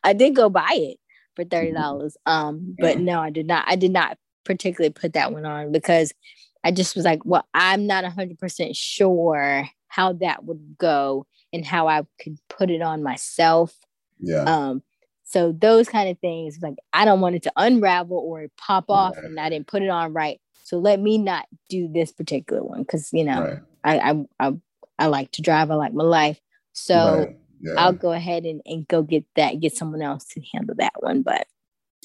I 0.05 0.13
did 0.13 0.35
go 0.35 0.51
buy 0.51 0.73
it 0.73 0.99
for 1.37 1.45
thirty 1.45 1.69
mm-hmm. 1.69 1.81
dollars. 1.81 2.17
Um, 2.27 2.75
but 2.79 2.99
no, 2.99 3.21
I 3.21 3.31
did 3.31 3.47
not. 3.47 3.65
I 3.69 3.77
did 3.77 3.93
not 3.93 4.19
particularly 4.45 4.93
put 4.93 5.13
that 5.13 5.33
one 5.33 5.47
on 5.47 5.71
because 5.71 6.13
I 6.65 6.73
just 6.73 6.97
was 6.97 7.05
like, 7.05 7.25
well, 7.25 7.47
I'm 7.55 7.87
not 7.87 8.05
hundred 8.05 8.41
percent 8.41 8.75
sure 8.75 9.69
how 9.87 10.15
that 10.15 10.45
would 10.45 10.77
go 10.77 11.25
and 11.53 11.65
how 11.65 11.89
I 11.89 12.03
could 12.23 12.39
put 12.49 12.71
it 12.71 12.83
on 12.83 13.03
myself. 13.03 13.75
Yeah. 14.19 14.43
Um. 14.43 14.83
So 15.25 15.53
those 15.53 15.89
kind 15.89 16.09
of 16.09 16.19
things, 16.21 16.59
like 16.63 16.77
I 16.93 17.05
don't 17.05 17.21
want 17.21 17.37
it 17.37 17.43
to 17.43 17.53
unravel 17.57 18.17
or 18.17 18.49
pop 18.57 18.87
off, 18.89 19.17
right. 19.17 19.27
and 19.27 19.39
I 19.39 19.51
didn't 19.51 19.67
put 19.67 19.83
it 19.83 19.91
on 19.91 20.13
right. 20.13 20.41
So 20.65 20.79
let 20.79 21.01
me 21.01 21.19
not 21.19 21.47
do 21.69 21.89
this 21.89 22.13
particular 22.13 22.63
one 22.63 22.81
because 22.81 23.11
you 23.13 23.25
know 23.25 23.43
right. 23.43 23.59
I, 23.85 23.99
I, 23.99 24.49
I 24.49 24.53
I 24.99 25.07
like 25.07 25.31
to 25.33 25.43
drive. 25.43 25.71
I 25.71 25.75
like 25.75 25.93
my 25.93 26.05
life. 26.05 26.41
So 26.73 27.19
right. 27.19 27.37
yeah. 27.61 27.75
I'll 27.77 27.93
go 27.93 28.13
ahead 28.13 28.45
and, 28.45 28.61
and 28.67 28.87
go 28.89 29.03
get 29.03 29.25
that. 29.37 29.61
Get 29.61 29.77
someone 29.77 30.03
else 30.03 30.25
to 30.27 30.43
handle 30.53 30.75
that 30.79 30.95
one. 31.01 31.23
But 31.23 31.47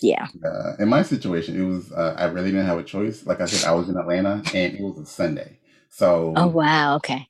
yeah. 0.01 0.27
Uh, 0.43 0.75
in 0.79 0.89
my 0.89 1.01
situation, 1.03 1.59
it 1.59 1.65
was 1.65 1.91
uh, 1.91 2.15
I 2.17 2.25
really 2.25 2.51
didn't 2.51 2.65
have 2.65 2.77
a 2.77 2.83
choice. 2.83 3.25
Like 3.25 3.41
I 3.41 3.45
said, 3.45 3.67
I 3.67 3.73
was 3.73 3.89
in 3.89 3.97
Atlanta 3.97 4.41
and 4.53 4.73
it 4.73 4.81
was 4.81 4.97
a 4.99 5.05
Sunday. 5.05 5.59
So 5.89 6.33
oh 6.35 6.47
wow, 6.47 6.95
okay. 6.95 7.27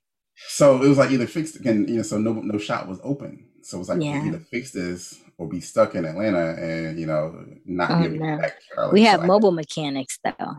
So 0.48 0.82
it 0.82 0.88
was 0.88 0.98
like 0.98 1.10
either 1.10 1.26
fix 1.26 1.54
it, 1.56 1.64
and 1.64 1.88
you 1.88 1.96
know, 1.96 2.02
so 2.02 2.18
no 2.18 2.32
no 2.32 2.58
shop 2.58 2.86
was 2.86 3.00
open. 3.02 3.46
So 3.62 3.76
it 3.76 3.80
was 3.80 3.88
like 3.88 4.02
yeah. 4.02 4.24
either 4.24 4.38
fix 4.38 4.72
this 4.72 5.20
or 5.38 5.48
be 5.48 5.60
stuck 5.60 5.94
in 5.94 6.04
Atlanta 6.04 6.54
and 6.60 6.98
you 6.98 7.06
know 7.06 7.44
not 7.64 7.90
oh, 7.90 7.98
be 7.98 8.04
able 8.06 8.26
no. 8.26 8.36
to 8.36 8.42
back 8.42 8.56
to 8.56 8.62
Charlotte. 8.74 8.92
We 8.92 9.02
have 9.04 9.20
so 9.20 9.26
mobile 9.26 9.52
mechanics 9.52 10.18
though. 10.24 10.56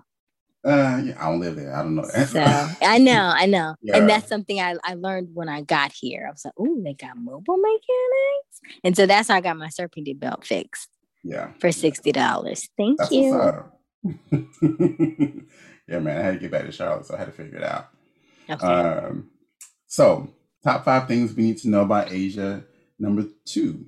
Uh, 0.65 0.99
yeah, 1.05 1.15
I 1.19 1.29
don't 1.29 1.39
live 1.39 1.57
there. 1.57 1.75
I 1.75 1.83
don't 1.83 1.93
know. 1.93 2.03
so 2.03 2.43
I 2.81 2.97
know, 2.97 3.31
I 3.35 3.45
know, 3.45 3.75
yeah. 3.83 3.97
and 3.97 4.09
that's 4.09 4.27
something 4.27 4.59
I, 4.59 4.75
I 4.83 4.95
learned 4.95 5.29
when 5.35 5.47
I 5.47 5.61
got 5.61 5.91
here. 5.91 6.25
I 6.27 6.31
was 6.31 6.43
like, 6.43 6.55
oh, 6.57 6.81
they 6.83 6.95
got 6.95 7.17
mobile 7.17 7.57
mechanics, 7.57 8.61
and 8.83 8.95
so 8.95 9.05
that's 9.05 9.27
how 9.27 9.35
I 9.35 9.41
got 9.41 9.57
my 9.57 9.69
serpentine 9.69 10.17
belt 10.17 10.43
fixed. 10.43 10.89
Yeah, 11.23 11.51
for 11.59 11.71
sixty 11.71 12.11
dollars. 12.11 12.67
Thank 12.77 12.97
that's 12.97 13.11
you. 13.11 13.63
yeah, 15.87 15.99
man, 15.99 16.17
I 16.17 16.21
had 16.21 16.33
to 16.33 16.39
get 16.39 16.49
back 16.49 16.65
to 16.65 16.71
Charlotte, 16.71 17.05
so 17.05 17.13
I 17.13 17.19
had 17.19 17.25
to 17.25 17.31
figure 17.31 17.59
it 17.59 17.63
out. 17.63 17.89
Okay. 18.49 18.65
Um, 18.65 19.29
so 19.87 20.29
top 20.63 20.83
five 20.83 21.07
things 21.07 21.33
we 21.33 21.43
need 21.43 21.57
to 21.59 21.69
know 21.69 21.81
about 21.81 22.11
Asia. 22.11 22.63
Number 22.99 23.25
two. 23.45 23.85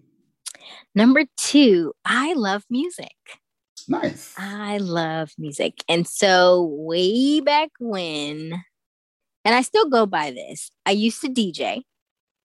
Number 0.93 1.23
two, 1.37 1.93
I 2.05 2.33
love 2.33 2.63
music. 2.69 3.15
Nice. 3.87 4.33
I 4.37 4.77
love 4.77 5.31
music. 5.37 5.83
And 5.87 6.07
so, 6.07 6.63
way 6.71 7.39
back 7.39 7.69
when, 7.79 8.63
and 9.45 9.55
I 9.55 9.61
still 9.61 9.89
go 9.89 10.05
by 10.05 10.31
this, 10.31 10.71
I 10.85 10.91
used 10.91 11.21
to 11.21 11.29
DJ. 11.29 11.83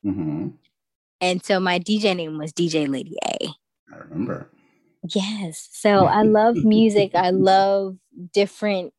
Mm-hmm. 0.05 0.49
And 1.21 1.45
so, 1.45 1.59
my 1.59 1.79
DJ 1.79 2.17
name 2.17 2.39
was 2.39 2.53
DJ 2.53 2.89
Lady 2.89 3.17
A. 3.27 3.49
I 3.93 3.99
remember. 4.09 4.51
Yes. 5.15 5.69
So, 5.73 6.07
I 6.07 6.23
love 6.23 6.57
music. 6.65 7.13
I 7.15 7.31
love 7.31 7.97
different 8.33 8.93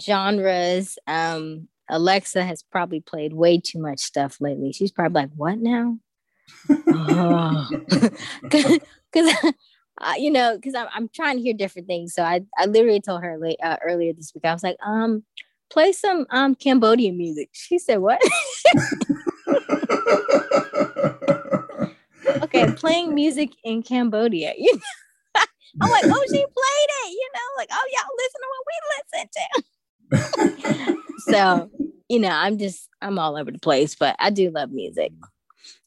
genres. 0.00 0.98
Um, 1.08 1.68
Alexa 1.90 2.44
has 2.44 2.62
probably 2.62 3.00
played 3.00 3.32
way 3.32 3.58
too 3.58 3.78
much 3.78 4.00
stuff 4.00 4.40
lately. 4.40 4.72
She's 4.72 4.92
probably 4.92 5.22
like, 5.22 5.30
what 5.36 5.58
now? 5.58 5.98
Because 8.42 8.80
uh, 10.00 10.14
you 10.18 10.30
know, 10.30 10.56
because 10.56 10.74
I'm, 10.74 10.86
I'm 10.94 11.08
trying 11.08 11.36
to 11.36 11.42
hear 11.42 11.54
different 11.54 11.88
things. 11.88 12.14
So 12.14 12.22
I, 12.22 12.42
I 12.56 12.66
literally 12.66 13.00
told 13.00 13.22
her 13.22 13.38
late, 13.38 13.58
uh, 13.62 13.76
earlier 13.84 14.12
this 14.12 14.32
week, 14.34 14.44
I 14.44 14.52
was 14.52 14.62
like, 14.62 14.76
um, 14.84 15.24
play 15.70 15.92
some 15.92 16.26
um 16.30 16.54
Cambodian 16.54 17.16
music. 17.16 17.48
She 17.52 17.78
said, 17.78 17.98
what? 17.98 18.20
okay, 22.42 22.70
playing 22.72 23.14
music 23.14 23.50
in 23.64 23.82
Cambodia. 23.82 24.52
I'm 25.80 25.90
like, 25.90 26.04
oh, 26.06 26.24
she 26.26 26.38
played 26.38 26.88
it, 27.04 27.10
you 27.10 27.30
know, 27.34 27.40
like, 27.56 27.68
oh, 27.70 27.86
y'all 27.92 28.16
listen 28.18 28.40
to 28.40 28.48
what 28.50 28.66
we 28.66 28.74
listen 28.96 29.28
to. 30.94 31.07
So, 31.18 31.70
you 32.08 32.18
know, 32.18 32.30
I'm 32.30 32.58
just, 32.58 32.88
I'm 33.00 33.18
all 33.18 33.36
over 33.36 33.50
the 33.50 33.58
place, 33.58 33.94
but 33.94 34.16
I 34.18 34.30
do 34.30 34.50
love 34.50 34.70
music. 34.70 35.12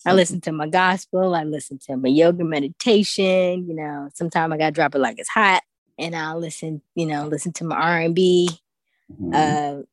I 0.06 0.14
listen 0.14 0.42
to 0.42 0.52
my 0.52 0.68
gospel. 0.68 1.36
I 1.36 1.44
listen 1.44 1.80
to 1.86 1.98
my 1.98 2.10
yoga 2.10 2.44
meditation. 2.44 3.68
You 3.68 3.76
know, 3.76 4.10
sometimes 4.14 4.54
I 4.54 4.58
gotta 4.58 4.72
drop 4.72 4.96
it 4.96 5.00
like 5.00 5.20
it's 5.20 5.30
hot, 5.30 5.64
and 5.98 6.16
I'll 6.16 6.40
listen. 6.40 6.82
You 6.96 7.06
know, 7.06 7.28
listen 7.28 7.54
to 7.54 7.64
my 7.64 7.76
R 7.76 8.00
and 8.00 8.16
B. 8.16 8.50
Mm-hmm. 9.12 9.34
Uh, 9.34 9.84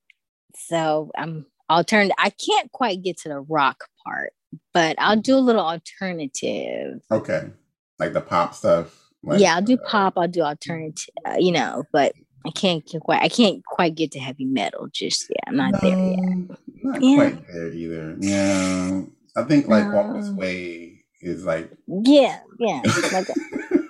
so 0.54 1.10
I'm 1.16 1.46
alternative. 1.70 2.16
I 2.18 2.30
can't 2.30 2.72
quite 2.72 3.02
get 3.02 3.18
to 3.18 3.28
the 3.28 3.40
rock 3.40 3.84
part, 4.04 4.32
but 4.72 4.96
I'll 4.98 5.20
do 5.20 5.36
a 5.36 5.40
little 5.40 5.64
alternative. 5.64 7.00
Okay, 7.10 7.50
like 7.98 8.12
the 8.12 8.20
pop 8.20 8.54
stuff. 8.54 9.10
Like, 9.22 9.40
yeah, 9.40 9.56
I'll 9.56 9.62
do 9.62 9.74
uh, 9.74 9.88
pop. 9.88 10.14
I'll 10.16 10.28
do 10.28 10.42
alternative. 10.42 11.14
Uh, 11.26 11.36
you 11.38 11.52
know, 11.52 11.84
but 11.92 12.12
I 12.46 12.50
can't 12.50 12.84
quite. 13.02 13.22
I 13.22 13.28
can't 13.28 13.64
quite 13.64 13.94
get 13.94 14.12
to 14.12 14.18
heavy 14.18 14.44
metal 14.44 14.88
just 14.92 15.28
yet. 15.28 15.44
I'm 15.46 15.56
not 15.56 15.72
no, 15.72 15.78
there 15.80 15.98
yet. 15.98 16.58
Not 16.82 17.02
yeah. 17.02 17.16
quite 17.16 17.46
there 17.48 17.72
either. 17.72 18.16
Yeah. 18.20 19.02
I 19.36 19.44
think 19.44 19.68
like 19.68 19.84
um, 19.84 19.92
Walk 19.92 20.16
This 20.16 20.30
Way 20.30 21.04
is 21.20 21.44
like 21.44 21.70
yeah, 21.86 22.40
yeah, 22.58 22.80
like 23.12 23.26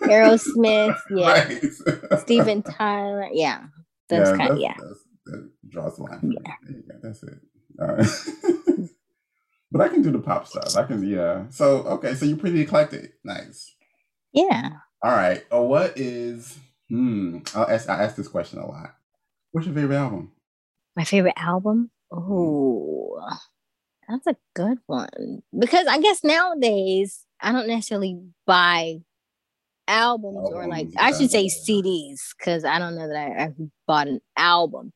Aerosmith, 0.03 0.99
yeah, 1.11 1.49
right. 2.11 2.21
Steven 2.21 2.63
Tyler, 2.63 3.29
yeah, 3.33 3.65
those 4.09 4.29
yeah, 4.29 4.37
kind, 4.37 4.51
of, 4.51 4.59
yeah. 4.59 4.75
that 5.27 5.51
draws 5.69 5.97
the 5.97 6.03
line. 6.03 6.35
Yeah. 6.45 6.55
that's 7.03 7.23
it. 7.23 7.39
Right. 7.79 8.07
but 9.73 9.81
I 9.81 9.89
can 9.89 10.03
do 10.03 10.11
the 10.11 10.19
pop 10.19 10.47
stuff. 10.47 10.77
I 10.77 10.85
can, 10.85 11.07
yeah. 11.07 11.49
So 11.51 11.83
okay, 11.83 12.15
so 12.15 12.27
you're 12.27 12.37
pretty 12.37 12.61
eclectic. 12.61 13.15
Nice. 13.25 13.75
Yeah. 14.33 14.71
All 15.03 15.13
right. 15.13 15.45
Oh, 15.51 15.63
what 15.63 15.99
is? 15.99 16.59
Hmm. 16.89 17.39
I'll 17.55 17.69
ask. 17.69 17.89
I 17.89 18.03
ask 18.03 18.17
this 18.17 18.29
question 18.29 18.59
a 18.59 18.67
lot. 18.67 18.95
What's 19.53 19.67
your 19.67 19.75
favorite 19.75 19.97
album? 19.97 20.33
My 20.97 21.05
favorite 21.05 21.35
album? 21.37 21.91
Oh, 22.11 23.21
that's 24.09 24.27
a 24.27 24.37
good 24.55 24.79
one 24.87 25.43
because 25.59 25.87
I 25.87 26.01
guess 26.01 26.25
nowadays 26.25 27.25
I 27.41 27.53
don't 27.53 27.69
necessarily 27.69 28.19
buy 28.47 29.01
albums 29.87 30.51
or 30.51 30.67
like 30.67 30.89
I 30.99 31.13
should 31.13 31.31
say 31.31 31.47
CDs 31.47 32.21
because 32.37 32.65
I 32.65 32.79
don't 32.79 32.95
know 32.95 33.09
that 33.09 33.17
I, 33.17 33.45
I 33.45 33.53
bought 33.87 34.09
an 34.09 34.21
album, 34.37 34.93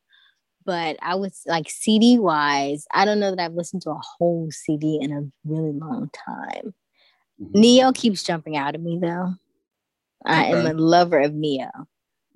but 0.65 0.97
I 1.01 1.15
was 1.15 1.41
like 1.45 1.69
CD 1.69 2.17
wise, 2.17 2.85
I 2.91 3.05
don't 3.05 3.19
know 3.19 3.29
that 3.35 3.39
I've 3.39 3.53
listened 3.53 3.83
to 3.83 3.91
a 3.91 4.01
whole 4.17 4.49
CD 4.51 4.99
in 5.01 5.11
a 5.11 5.21
really 5.45 5.73
long 5.73 6.09
time. 6.11 6.73
Mm-hmm. 7.41 7.59
Ne-Yo 7.59 7.91
keeps 7.91 8.23
jumping 8.23 8.57
out 8.57 8.75
of 8.75 8.81
me 8.81 8.99
though. 8.99 9.33
Okay. 10.25 10.35
I 10.35 10.43
am 10.45 10.65
a 10.65 10.73
lover 10.73 11.19
of 11.19 11.33
Ne-Yo. 11.33 11.67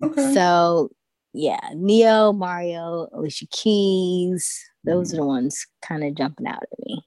Okay. 0.04 0.34
So 0.34 0.90
yeah, 1.34 1.60
Ne-Yo, 1.76 2.34
Mario, 2.34 3.08
Alicia 3.14 3.48
Keys, 3.52 4.60
those 4.84 5.14
are 5.14 5.18
the 5.18 5.26
ones 5.26 5.68
kind 5.84 6.04
of 6.04 6.16
jumping 6.16 6.48
out 6.48 6.64
at 6.64 6.80
me. 6.86 7.06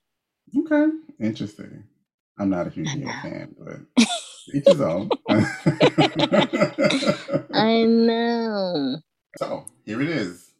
Okay, 0.59 0.87
interesting. 1.19 1.85
I'm 2.39 2.51
not 2.51 2.67
a 2.67 2.71
huge 2.71 2.95
Ne-Yo 2.95 3.13
fan, 3.23 3.55
but 3.59 3.81
each 4.55 4.67
his 4.67 4.81
own. 4.81 5.11
I 7.53 7.85
know. 7.85 8.97
So 9.37 9.67
here 9.85 10.01
it 10.01 10.09
is. 10.09 10.53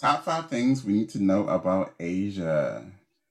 Top 0.00 0.24
five 0.24 0.48
things 0.50 0.84
we 0.84 0.94
need 0.94 1.10
to 1.10 1.22
know 1.22 1.46
about 1.48 1.94
Asia. 2.00 2.84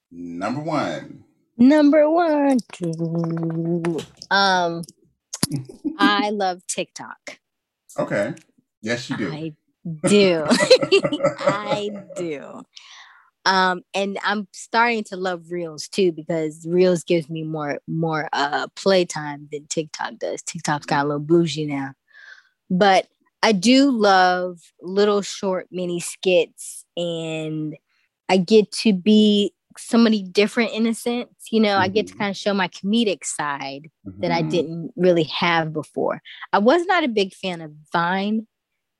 Number 0.09 0.61
one. 0.61 1.25
Number 1.57 2.09
one. 2.09 2.57
Um, 4.29 4.83
I 5.97 6.29
love 6.31 6.65
TikTok. 6.67 7.39
Okay. 7.97 8.33
Yes, 8.81 9.09
you 9.09 9.17
do. 9.17 9.31
I 9.31 9.53
do. 10.07 10.45
I 11.39 11.91
do. 12.15 12.63
Um, 13.45 13.81
and 13.93 14.19
I'm 14.23 14.47
starting 14.51 15.03
to 15.05 15.15
love 15.15 15.51
Reels 15.51 15.87
too 15.87 16.11
because 16.11 16.65
Reels 16.67 17.03
gives 17.03 17.29
me 17.29 17.43
more 17.43 17.79
more 17.87 18.29
uh 18.33 18.67
playtime 18.75 19.49
than 19.51 19.65
TikTok 19.67 20.19
does. 20.19 20.43
TikTok's 20.43 20.85
got 20.85 21.05
a 21.05 21.07
little 21.07 21.19
bougie 21.19 21.65
now, 21.65 21.93
but 22.69 23.07
I 23.41 23.51
do 23.53 23.89
love 23.89 24.59
little 24.81 25.23
short 25.23 25.67
mini 25.71 25.99
skits, 25.99 26.85
and 26.95 27.75
I 28.29 28.37
get 28.37 28.71
to 28.83 28.93
be 28.93 29.53
somebody 29.77 30.23
different 30.23 30.71
in 30.73 30.85
a 30.87 30.93
sense. 30.93 31.29
You 31.51 31.59
know, 31.59 31.69
mm-hmm. 31.69 31.81
I 31.81 31.87
get 31.87 32.07
to 32.07 32.13
mm-hmm. 32.13 32.19
kind 32.19 32.29
of 32.31 32.37
show 32.37 32.53
my 32.53 32.67
comedic 32.67 33.23
side 33.23 33.89
mm-hmm. 34.05 34.21
that 34.21 34.31
I 34.31 34.41
mm-hmm. 34.41 34.49
didn't 34.49 34.93
really 34.95 35.23
have 35.23 35.73
before. 35.73 36.21
I 36.53 36.59
was 36.59 36.85
not 36.85 37.03
a 37.03 37.09
big 37.09 37.33
fan 37.33 37.61
of 37.61 37.71
Vine. 37.91 38.47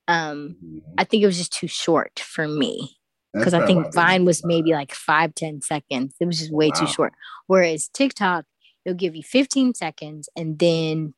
Um, 0.08 0.56
mm-hmm. 0.64 0.80
I 0.98 1.04
think 1.04 1.24
it 1.24 1.28
was 1.28 1.38
just 1.38 1.54
too 1.54 1.68
short 1.68 2.20
for 2.20 2.48
me 2.48 2.98
because 3.34 3.54
I 3.54 3.66
think 3.66 3.94
Vine 3.94 4.26
was 4.26 4.44
maybe 4.44 4.72
like 4.72 4.94
five, 4.94 5.34
10 5.36 5.62
seconds. 5.62 6.16
It 6.20 6.26
was 6.26 6.40
just 6.40 6.52
way 6.52 6.70
wow. 6.74 6.80
too 6.82 6.88
short. 6.88 7.14
Whereas 7.48 7.88
TikTok, 7.88 8.46
it'll 8.84 8.98
give 8.98 9.16
you 9.16 9.24
15 9.24 9.74
seconds 9.74 10.28
and 10.36 10.60
then 10.60 11.14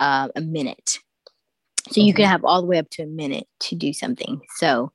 uh, 0.00 0.28
a 0.34 0.40
minute. 0.40 0.98
So 1.90 2.00
you 2.00 2.14
can 2.14 2.26
have 2.26 2.44
all 2.44 2.60
the 2.60 2.66
way 2.66 2.78
up 2.78 2.90
to 2.90 3.02
a 3.02 3.06
minute 3.06 3.46
to 3.60 3.76
do 3.76 3.92
something. 3.92 4.40
So 4.56 4.92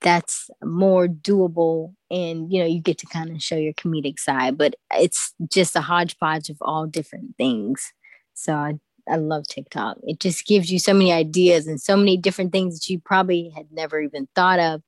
that's 0.00 0.50
more 0.62 1.08
doable 1.08 1.94
and 2.10 2.52
you 2.52 2.60
know 2.60 2.66
you 2.66 2.80
get 2.80 2.98
to 2.98 3.06
kind 3.06 3.30
of 3.30 3.42
show 3.42 3.56
your 3.56 3.72
comedic 3.74 4.18
side 4.18 4.56
but 4.56 4.74
it's 4.94 5.34
just 5.50 5.76
a 5.76 5.80
hodgepodge 5.80 6.48
of 6.48 6.56
all 6.60 6.86
different 6.86 7.36
things 7.36 7.92
so 8.34 8.54
I, 8.54 8.74
I 9.08 9.16
love 9.16 9.46
tiktok 9.48 9.98
it 10.02 10.20
just 10.20 10.46
gives 10.46 10.70
you 10.70 10.78
so 10.78 10.92
many 10.92 11.12
ideas 11.12 11.66
and 11.66 11.80
so 11.80 11.96
many 11.96 12.16
different 12.16 12.52
things 12.52 12.78
that 12.78 12.88
you 12.88 13.00
probably 13.00 13.50
had 13.54 13.66
never 13.72 14.00
even 14.00 14.28
thought 14.34 14.60
of 14.60 14.82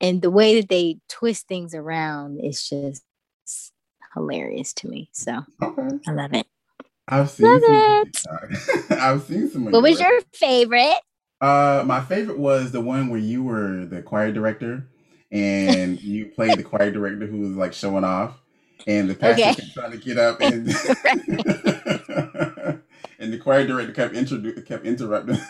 and 0.00 0.22
the 0.22 0.30
way 0.30 0.60
that 0.60 0.68
they 0.68 0.98
twist 1.08 1.46
things 1.46 1.74
around 1.74 2.40
is 2.42 2.68
just 2.68 3.02
hilarious 4.14 4.72
to 4.72 4.88
me 4.88 5.08
so 5.12 5.40
okay. 5.62 5.98
i 6.06 6.12
love 6.12 6.32
it 6.34 6.46
I've 7.08 7.30
seen 7.30 7.46
love 7.46 7.62
some 7.62 8.48
it. 8.50 8.90
I've 8.90 9.22
seen 9.22 9.50
some. 9.50 9.70
What 9.70 9.82
was 9.82 9.98
your 9.98 10.20
favorite? 10.32 11.00
Uh, 11.40 11.82
my 11.84 12.00
favorite 12.00 12.38
was 12.38 12.70
the 12.70 12.80
one 12.80 13.08
where 13.08 13.18
you 13.18 13.42
were 13.42 13.84
the 13.84 14.00
choir 14.00 14.30
director 14.30 14.88
and 15.32 16.00
you 16.02 16.26
played 16.26 16.58
the 16.58 16.62
choir 16.62 16.90
director 16.90 17.26
who 17.26 17.38
was 17.38 17.56
like 17.56 17.72
showing 17.72 18.04
off, 18.04 18.38
and 18.86 19.08
the 19.08 19.14
pastor 19.14 19.42
okay. 19.42 19.54
kept 19.54 19.72
trying 19.72 19.92
to 19.92 19.96
get 19.96 20.18
up 20.18 20.40
and 20.40 20.68
and 23.18 23.32
the 23.32 23.38
choir 23.38 23.66
director 23.66 23.92
kept 23.92 24.14
introdu- 24.14 24.64
kept 24.66 24.84
interrupting. 24.84 25.36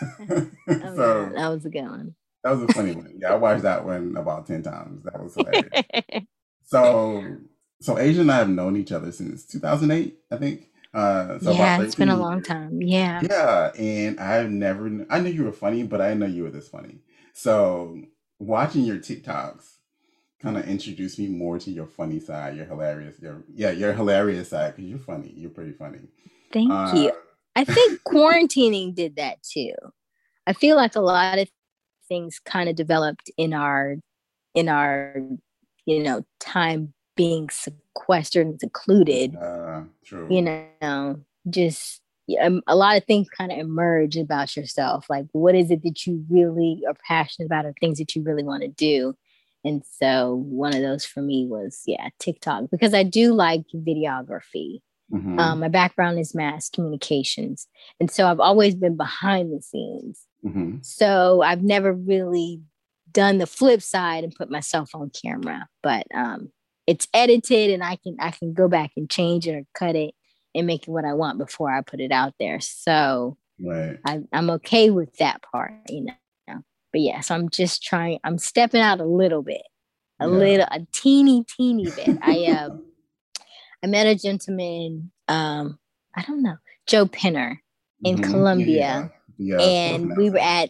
oh, 0.69 0.95
so 0.95 1.31
that 1.35 1.49
was 1.49 1.65
a 1.65 1.69
good 1.69 1.83
one. 1.83 2.15
That 2.43 2.51
was 2.51 2.63
a 2.63 2.73
funny 2.73 2.95
one. 2.95 3.19
Yeah, 3.21 3.33
I 3.33 3.35
watched 3.35 3.63
that 3.63 3.85
one 3.85 4.15
about 4.17 4.47
ten 4.47 4.63
times. 4.63 5.03
That 5.03 5.21
was 5.21 5.35
hilarious. 5.35 6.25
so, 6.63 7.37
so 7.81 7.99
Asia 7.99 8.21
and 8.21 8.31
I 8.31 8.37
have 8.37 8.49
known 8.49 8.77
each 8.77 8.91
other 8.91 9.11
since 9.11 9.45
2008, 9.45 10.17
I 10.31 10.37
think. 10.37 10.69
Uh, 10.93 11.39
so 11.39 11.51
yeah, 11.51 11.81
it's 11.81 11.95
been 11.95 12.09
a 12.09 12.15
long 12.15 12.35
years. 12.35 12.47
time. 12.47 12.81
Yeah. 12.81 13.21
Yeah, 13.23 13.71
and 13.77 14.19
I've 14.19 14.49
never. 14.49 15.05
I 15.09 15.19
knew 15.19 15.31
you 15.31 15.43
were 15.43 15.51
funny, 15.51 15.83
but 15.83 15.99
I 15.99 16.09
didn't 16.09 16.19
know 16.19 16.27
you 16.27 16.43
were 16.43 16.51
this 16.51 16.69
funny. 16.69 16.99
So 17.33 17.99
watching 18.39 18.83
your 18.83 18.97
TikToks 18.97 19.72
kind 20.43 20.57
of 20.57 20.67
introduce 20.67 21.17
me 21.17 21.27
more 21.27 21.57
to 21.57 21.71
your 21.71 21.87
funny 21.87 22.19
side. 22.19 22.55
Your 22.57 22.65
hilarious. 22.65 23.19
Your 23.19 23.43
yeah, 23.55 23.71
your 23.71 23.93
hilarious 23.93 24.49
side 24.49 24.75
because 24.75 24.89
you're 24.89 24.99
funny. 24.99 25.33
You're 25.35 25.49
pretty 25.49 25.71
funny. 25.71 25.99
Thank 26.51 26.69
uh, 26.69 26.91
you. 26.93 27.11
I 27.55 27.63
think 27.63 28.01
quarantining 28.07 28.93
did 28.93 29.15
that 29.15 29.41
too. 29.41 29.73
I 30.45 30.53
feel 30.53 30.75
like 30.75 30.95
a 30.95 31.01
lot 31.01 31.39
of 31.39 31.49
things 32.09 32.39
kind 32.43 32.69
of 32.69 32.75
developed 32.75 33.31
in 33.37 33.53
our 33.53 33.95
in 34.53 34.67
our 34.67 35.15
you 35.85 36.03
know 36.03 36.25
time 36.39 36.93
being 37.15 37.49
sequestered 37.49 38.45
and 38.45 38.59
secluded. 38.59 39.35
Uh, 39.35 39.83
true. 40.03 40.27
You 40.29 40.41
know, 40.41 41.19
just 41.49 42.01
um, 42.41 42.61
a 42.67 42.75
lot 42.75 42.97
of 42.97 43.05
things 43.05 43.29
kind 43.29 43.51
of 43.51 43.57
emerge 43.57 44.17
about 44.17 44.55
yourself. 44.57 45.05
Like, 45.09 45.25
what 45.31 45.55
is 45.55 45.71
it 45.71 45.83
that 45.83 46.05
you 46.05 46.25
really 46.29 46.83
are 46.87 46.95
passionate 47.07 47.45
about, 47.45 47.65
or 47.65 47.73
things 47.79 47.97
that 47.99 48.13
you 48.13 48.23
really 48.23 48.43
want 48.43 48.63
to 48.63 48.69
do? 48.69 49.15
And 49.63 49.83
so, 49.99 50.43
one 50.47 50.75
of 50.75 50.81
those 50.81 51.05
for 51.05 51.21
me 51.21 51.45
was, 51.47 51.81
yeah, 51.85 52.09
TikTok, 52.19 52.65
because 52.71 52.93
I 52.93 53.03
do 53.03 53.33
like 53.33 53.63
videography. 53.73 54.81
Mm-hmm. 55.11 55.39
Um, 55.39 55.59
my 55.59 55.67
background 55.67 56.19
is 56.19 56.33
mass 56.33 56.69
communications. 56.69 57.67
And 57.99 58.11
so, 58.11 58.27
I've 58.27 58.39
always 58.39 58.75
been 58.75 58.97
behind 58.97 59.53
the 59.53 59.61
scenes. 59.61 60.21
Mm-hmm. 60.45 60.77
So, 60.81 61.41
I've 61.41 61.63
never 61.63 61.93
really 61.93 62.61
done 63.11 63.37
the 63.37 63.47
flip 63.47 63.81
side 63.81 64.23
and 64.23 64.35
put 64.35 64.49
myself 64.49 64.91
on 64.93 65.11
camera. 65.11 65.67
But 65.81 66.07
um, 66.13 66.51
it's 66.87 67.07
edited 67.13 67.69
and 67.69 67.83
I 67.83 67.97
can 67.97 68.17
I 68.19 68.31
can 68.31 68.53
go 68.53 68.67
back 68.67 68.91
and 68.97 69.09
change 69.09 69.47
it 69.47 69.55
or 69.55 69.63
cut 69.73 69.95
it 69.95 70.13
and 70.53 70.67
make 70.67 70.83
it 70.83 70.91
what 70.91 71.05
I 71.05 71.13
want 71.13 71.37
before 71.37 71.71
I 71.71 71.81
put 71.81 72.01
it 72.01 72.11
out 72.11 72.33
there. 72.39 72.59
So 72.59 73.37
right. 73.59 73.97
I, 74.05 74.21
I'm 74.33 74.49
okay 74.51 74.89
with 74.89 75.15
that 75.17 75.41
part, 75.41 75.73
you 75.89 76.05
know. 76.05 76.13
But 76.93 77.01
yeah, 77.01 77.19
so 77.19 77.35
I'm 77.35 77.49
just 77.49 77.83
trying. 77.83 78.19
I'm 78.23 78.37
stepping 78.37 78.81
out 78.81 79.01
a 79.01 79.05
little 79.05 79.41
bit, 79.41 79.63
a 80.21 80.27
yeah. 80.27 80.31
little, 80.31 80.67
a 80.71 80.87
teeny, 80.93 81.43
teeny 81.43 81.85
bit. 81.85 82.17
I 82.21 82.45
um, 82.45 82.85
I 83.83 83.87
met 83.87 84.07
a 84.07 84.15
gentleman. 84.15 85.11
Um, 85.27 85.79
I 86.15 86.23
don't 86.23 86.43
know, 86.43 86.57
Joe 86.87 87.07
Penner 87.07 87.57
in 88.03 88.17
mm-hmm. 88.17 88.31
Columbia, 88.31 89.11
yeah. 89.37 89.57
Yeah. 89.57 89.61
and 89.61 90.15
we 90.15 90.29
were 90.29 90.39
at 90.39 90.69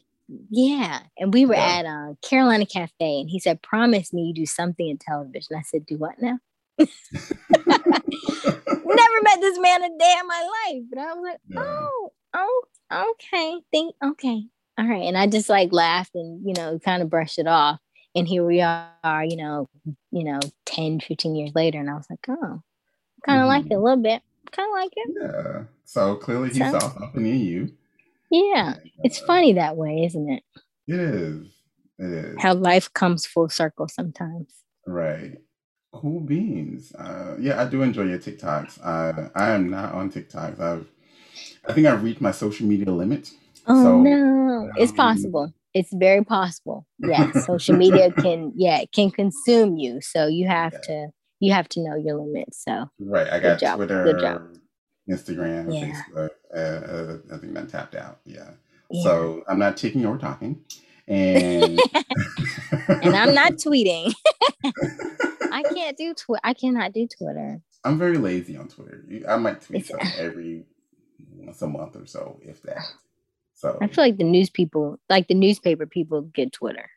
yeah. 0.50 1.02
And 1.18 1.34
we 1.34 1.46
were 1.46 1.56
yeah. 1.56 1.80
at 1.80 1.86
uh, 1.86 2.14
Carolina 2.22 2.66
Cafe 2.66 2.94
and 3.00 3.30
he 3.30 3.40
said, 3.40 3.62
Promise 3.62 4.14
me 4.14 4.24
you 4.28 4.34
do 4.34 4.46
something 4.46 4.88
in 4.88 4.98
television. 4.98 5.56
I 5.58 5.62
said, 5.62 5.86
Do 5.86 5.98
what 5.98 6.22
now? 6.22 6.40
Never 6.80 6.90
met 7.66 9.42
this 9.42 9.60
man 9.60 9.84
a 9.84 9.90
day 9.90 10.16
in 10.20 10.28
my 10.28 10.50
life. 10.68 10.84
But 10.90 11.00
I 11.00 11.14
was 11.14 11.24
like. 11.24 11.40
Oh, 11.58 12.12
oh, 12.34 12.64
okay. 13.12 13.62
Think 13.72 13.96
okay. 14.04 14.46
All 14.78 14.88
right. 14.88 15.04
And 15.04 15.18
I 15.18 15.28
just 15.28 15.50
like 15.50 15.72
laughed 15.72 16.16
and, 16.16 16.46
you 16.46 16.54
know, 16.54 16.80
kind 16.80 17.04
of 17.04 17.10
brushed 17.10 17.40
it 17.40 17.48
off. 17.48 17.80
And 18.16 18.28
here 18.28 18.46
we 18.46 18.62
are, 18.62 19.26
you 19.26 19.38
know, 19.38 19.68
you 20.12 20.24
know, 20.24 20.40
10, 20.66 21.00
15 21.00 21.36
years 21.36 21.52
later. 21.56 21.80
And 21.80 21.90
I 21.90 21.96
was 21.96 22.08
like, 22.10 22.26
oh, 22.28 22.62
kind 23.26 23.42
of 23.42 23.48
mm-hmm. 23.48 23.48
like 23.48 23.66
it 23.66 23.76
a 23.76 23.80
little 23.80 24.02
bit. 24.02 24.22
Kind 24.52 24.70
of 24.70 24.74
like 24.74 24.94
it. 24.96 25.16
Yeah. 25.22 25.64
So 25.86 26.16
clearly 26.16 26.50
he 26.50 26.60
so, 26.60 26.72
saw 26.72 26.80
something 26.80 27.26
in 27.26 27.40
you. 27.40 27.72
Yeah, 28.30 28.76
it's 29.04 29.20
funny 29.20 29.54
that 29.54 29.78
way, 29.78 30.06
isn't 30.06 30.30
it? 30.30 30.44
It 30.88 31.00
is. 31.00 31.48
It 32.00 32.12
is. 32.12 32.36
How 32.40 32.56
life 32.56 32.92
comes 32.94 33.28
full 33.28 33.50
circle 33.50 33.88
sometimes. 33.88 34.52
Right. 34.88 35.38
Cool 35.92 36.20
beans. 36.22 36.94
Uh, 36.96 37.36
yeah, 37.40 37.62
I 37.62 37.66
do 37.66 37.84
enjoy 37.84 38.04
your 38.04 38.18
TikToks. 38.18 38.80
Uh, 38.84 39.30
I 39.36 39.52
am 39.52 39.70
not 39.70 39.94
on 39.94 40.12
TikToks. 40.12 40.60
I've, 40.60 40.88
I 41.68 41.74
think 41.74 41.86
I've 41.86 42.04
reached 42.04 42.22
my 42.22 42.32
social 42.32 42.66
media 42.66 42.92
limit. 42.92 43.32
Oh 43.68 43.84
so, 43.84 44.02
no, 44.02 44.72
it's 44.76 44.92
possible. 44.92 45.54
It's 45.74 45.94
very 45.94 46.24
possible. 46.24 46.86
Yeah, 47.00 47.32
social 47.46 47.76
media 47.76 48.12
can 48.12 48.52
yeah 48.56 48.80
it 48.80 48.92
can 48.92 49.12
consume 49.12 49.78
you. 49.78 50.02
So 50.02 50.28
you 50.28 50.48
have 50.48 50.74
yeah. 50.74 50.80
to 50.80 51.08
you 51.40 51.54
have 51.54 51.70
to 51.70 51.82
know 51.82 51.96
your 51.96 52.18
limits. 52.18 52.64
So 52.64 52.90
right, 53.00 53.28
I 53.30 53.40
got 53.40 53.76
Twitter. 53.76 54.04
Good 54.04 54.20
job. 54.20 54.58
Instagram, 55.10 55.74
yeah. 55.74 56.02
Facebook. 56.04 56.30
Uh, 56.56 56.58
uh, 56.58 57.18
I 57.34 57.38
think 57.38 57.54
that 57.54 57.70
tapped 57.70 57.96
out. 57.96 58.20
Yeah. 58.26 58.52
yeah. 58.90 59.04
So 59.04 59.44
I'm 59.48 59.60
not 59.60 59.76
taking 59.76 60.06
or 60.06 60.18
talking, 60.18 60.64
and 61.08 61.80
and 62.88 63.16
I'm 63.16 63.34
not 63.34 63.54
tweeting. 63.54 64.14
I 65.52 65.64
can't 65.74 65.98
do 65.98 66.14
Twitter. 66.14 66.42
I 66.44 66.54
cannot 66.54 66.94
do 66.94 67.08
Twitter. 67.08 67.62
I'm 67.84 68.00
very 68.00 68.18
lazy 68.18 68.56
on 68.56 68.70
Twitter. 68.70 69.04
I 69.28 69.36
might 69.36 69.62
tweet 69.62 69.86
something 69.86 70.12
every 70.18 70.64
once 71.36 71.62
a 71.62 71.68
month 71.68 71.98
or 71.98 72.06
so, 72.06 72.40
if 72.42 72.62
that. 72.64 72.86
So 73.64 73.78
I 73.80 73.88
feel 73.88 74.04
like 74.04 74.18
the 74.18 74.26
news 74.26 74.50
people, 74.50 75.00
like 75.10 75.30
the 75.30 75.34
newspaper 75.34 75.86
people, 75.86 76.20
get 76.22 76.52
Twitter. 76.52 76.90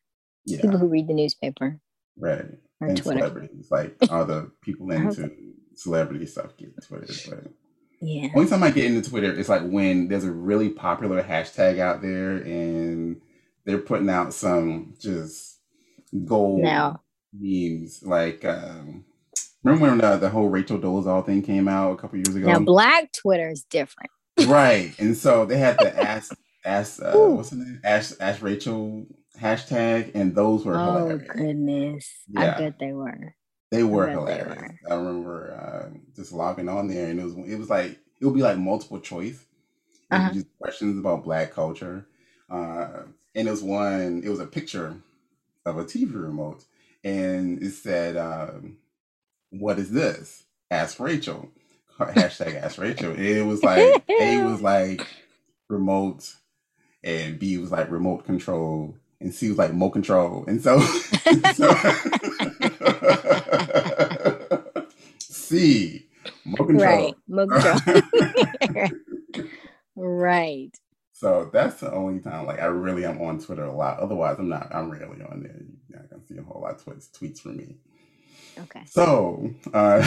Yeah. 0.46 0.62
People 0.62 0.78
who 0.78 0.88
read 0.88 1.06
the 1.06 1.14
newspaper, 1.14 1.78
right? 2.18 2.44
And 2.80 2.96
Twitter. 2.96 3.20
celebrities, 3.20 3.68
like 3.70 3.94
all 4.10 4.24
the 4.24 4.50
people 4.62 4.90
into 4.90 5.30
celebrity 5.76 6.26
stuff, 6.26 6.56
get 6.56 6.72
Twitter. 6.84 7.12
But 7.30 7.52
yeah. 8.00 8.30
Only 8.34 8.48
time 8.48 8.64
I 8.64 8.72
get 8.72 8.86
into 8.86 9.08
Twitter 9.08 9.32
is 9.32 9.48
like 9.48 9.62
when 9.62 10.08
there's 10.08 10.24
a 10.24 10.32
really 10.32 10.68
popular 10.70 11.22
hashtag 11.22 11.78
out 11.78 12.02
there 12.02 12.32
and 12.32 13.20
they're 13.64 13.78
putting 13.78 14.10
out 14.10 14.34
some 14.34 14.96
just 14.98 15.60
gold 16.24 16.62
no. 16.62 16.98
memes. 17.32 18.02
Like, 18.02 18.44
um, 18.44 19.04
remember 19.62 19.88
when 19.88 20.00
uh, 20.00 20.16
the 20.16 20.30
whole 20.30 20.48
Rachel 20.48 20.80
Dolezal 20.80 21.24
thing 21.24 21.42
came 21.42 21.68
out 21.68 21.92
a 21.92 21.96
couple 21.96 22.18
years 22.18 22.34
ago? 22.34 22.48
Now, 22.48 22.58
Black 22.58 23.12
Twitter 23.12 23.50
is 23.50 23.62
different. 23.70 24.10
right. 24.48 24.92
And 24.98 25.16
so 25.16 25.46
they 25.46 25.58
had 25.58 25.78
to 25.78 26.02
ask, 26.02 26.36
ask, 26.66 27.00
uh, 27.02 27.12
what's 27.12 27.50
the 27.50 27.56
name? 27.56 27.80
Ask, 27.84 28.16
ask 28.20 28.42
Rachel 28.42 29.06
hashtag, 29.40 30.14
and 30.14 30.34
those 30.34 30.64
were 30.64 30.76
oh, 30.76 30.92
hilarious. 30.92 31.28
goodness. 31.28 32.10
Yeah. 32.28 32.56
I 32.56 32.58
bet 32.58 32.78
they 32.78 32.92
were. 32.92 33.34
They 33.70 33.82
were 33.82 34.08
hilarious. 34.08 34.60
They 34.60 34.94
were. 34.94 34.94
I 34.94 34.94
remember 34.94 35.54
uh, 35.54 35.98
just 36.14 36.32
logging 36.32 36.68
on 36.68 36.88
there, 36.88 37.08
and 37.08 37.20
it 37.20 37.24
was 37.24 37.34
it 37.34 37.58
was 37.58 37.70
like 37.70 37.98
it 38.20 38.24
would 38.24 38.34
be 38.34 38.42
like 38.42 38.58
multiple 38.58 39.00
choice, 39.00 39.44
uh-huh. 40.10 40.32
just 40.32 40.46
questions 40.58 40.98
about 40.98 41.24
Black 41.24 41.52
culture. 41.52 42.06
Uh, 42.48 43.02
and 43.34 43.48
it 43.48 43.50
was 43.50 43.62
one. 43.62 44.22
It 44.24 44.30
was 44.30 44.40
a 44.40 44.46
picture 44.46 44.96
of 45.64 45.78
a 45.78 45.84
TV 45.84 46.14
remote, 46.14 46.64
and 47.04 47.62
it 47.62 47.72
said, 47.72 48.16
um, 48.16 48.78
"What 49.50 49.78
is 49.78 49.90
this?" 49.90 50.44
Ask 50.70 50.98
Rachel. 50.98 51.50
Hashtag 51.98 52.62
Ask 52.62 52.78
Rachel. 52.78 53.12
It 53.18 53.42
was 53.42 53.62
like 53.62 54.04
A 54.08 54.42
was 54.42 54.60
like 54.62 55.06
remote, 55.68 56.34
and 57.06 57.38
B 57.38 57.56
was 57.56 57.70
like 57.70 57.90
remote 57.90 58.26
control, 58.26 58.94
and 59.20 59.32
C 59.32 59.48
was 59.48 59.56
like 59.56 59.70
remote 59.70 59.90
control, 59.90 60.44
and 60.46 60.60
so, 60.60 60.80
so 61.54 61.72
C 65.20 66.06
remote 66.44 66.66
control. 66.66 66.84
Right, 66.84 67.14
remote 67.28 67.62
control. 67.62 68.90
right. 69.96 70.76
So 71.12 71.48
that's 71.50 71.80
the 71.80 71.90
only 71.92 72.20
time 72.20 72.44
like 72.44 72.60
I 72.60 72.66
really 72.66 73.06
am 73.06 73.22
on 73.22 73.38
Twitter 73.38 73.64
a 73.64 73.74
lot. 73.74 74.00
Otherwise, 74.00 74.36
I'm 74.38 74.48
not. 74.48 74.68
I'm 74.74 74.90
rarely 74.90 75.22
on 75.22 75.44
there. 75.44 75.62
You're 75.88 76.00
not 76.00 76.10
gonna 76.10 76.26
see 76.26 76.36
a 76.36 76.42
whole 76.42 76.60
lot 76.60 76.72
of 76.72 76.84
tweets 76.84 77.08
tweets 77.10 77.38
from 77.38 77.56
me. 77.56 77.76
Okay. 78.58 78.82
So, 78.86 79.50
uh, 79.72 80.02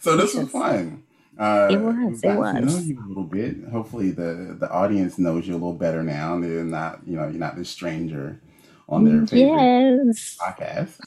so 0.00 0.16
this 0.16 0.34
was 0.34 0.50
fun. 0.50 1.04
Uh, 1.38 1.68
it 1.70 1.76
was. 1.76 2.22
It 2.22 2.34
was. 2.34 2.54
know 2.54 2.78
you 2.78 2.98
a 3.04 3.06
little 3.06 3.24
bit. 3.24 3.56
Hopefully, 3.70 4.10
the 4.10 4.56
the 4.58 4.70
audience 4.70 5.18
knows 5.18 5.46
you 5.46 5.54
a 5.54 5.54
little 5.54 5.72
better 5.72 6.02
now. 6.02 6.34
And 6.34 6.44
They're 6.44 6.64
not, 6.64 7.00
you 7.06 7.16
know, 7.16 7.22
you're 7.22 7.32
not 7.32 7.56
this 7.56 7.70
stranger 7.70 8.40
on 8.88 9.04
their 9.04 9.38
yes. 9.38 10.36
podcast. 10.40 10.98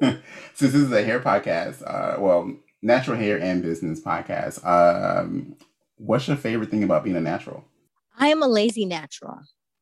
Since 0.54 0.72
this 0.72 0.74
is 0.74 0.92
a 0.92 1.02
hair 1.02 1.18
podcast, 1.18 1.82
uh, 1.86 2.20
well, 2.20 2.54
natural 2.82 3.16
hair 3.16 3.40
and 3.40 3.62
business 3.62 4.00
podcast. 4.00 4.64
Um, 4.64 5.56
What's 5.96 6.28
your 6.28 6.36
favorite 6.36 6.70
thing 6.70 6.82
about 6.82 7.04
being 7.04 7.16
a 7.16 7.20
natural? 7.20 7.64
I 8.18 8.28
am 8.28 8.42
a 8.42 8.48
lazy 8.48 8.84
natural. 8.84 9.40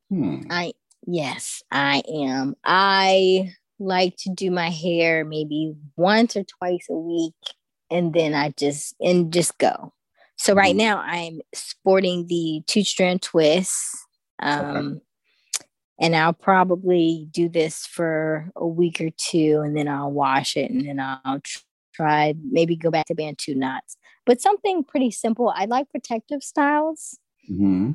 Hmm. 0.09 0.41
I 0.49 0.73
yes, 1.05 1.63
I 1.71 2.03
am. 2.07 2.55
I 2.63 3.53
like 3.79 4.15
to 4.19 4.29
do 4.29 4.51
my 4.51 4.69
hair 4.69 5.25
maybe 5.25 5.73
once 5.95 6.35
or 6.35 6.43
twice 6.43 6.87
a 6.89 6.95
week 6.95 7.33
and 7.89 8.13
then 8.13 8.33
I 8.33 8.49
just 8.57 8.95
and 8.99 9.31
just 9.31 9.57
go. 9.57 9.93
So 10.37 10.53
right 10.53 10.75
mm-hmm. 10.75 10.77
now 10.77 10.99
I'm 10.99 11.41
sporting 11.53 12.27
the 12.27 12.63
two 12.67 12.83
strand 12.83 13.21
twists. 13.21 14.05
Um 14.41 14.75
okay. 14.75 15.65
and 15.99 16.15
I'll 16.15 16.33
probably 16.33 17.27
do 17.31 17.49
this 17.49 17.85
for 17.85 18.51
a 18.55 18.67
week 18.67 18.99
or 18.99 19.09
two 19.15 19.61
and 19.63 19.77
then 19.77 19.87
I'll 19.87 20.11
wash 20.11 20.57
it 20.57 20.71
and 20.71 20.85
then 20.85 20.99
I'll 20.99 21.41
try 21.93 22.33
maybe 22.43 22.75
go 22.75 22.89
back 22.89 23.05
to 23.05 23.15
bantu 23.15 23.53
knots 23.55 23.97
but 24.25 24.41
something 24.41 24.83
pretty 24.83 25.11
simple. 25.11 25.53
I 25.55 25.65
like 25.65 25.89
protective 25.89 26.43
styles. 26.43 27.19
Mm-hmm. 27.49 27.91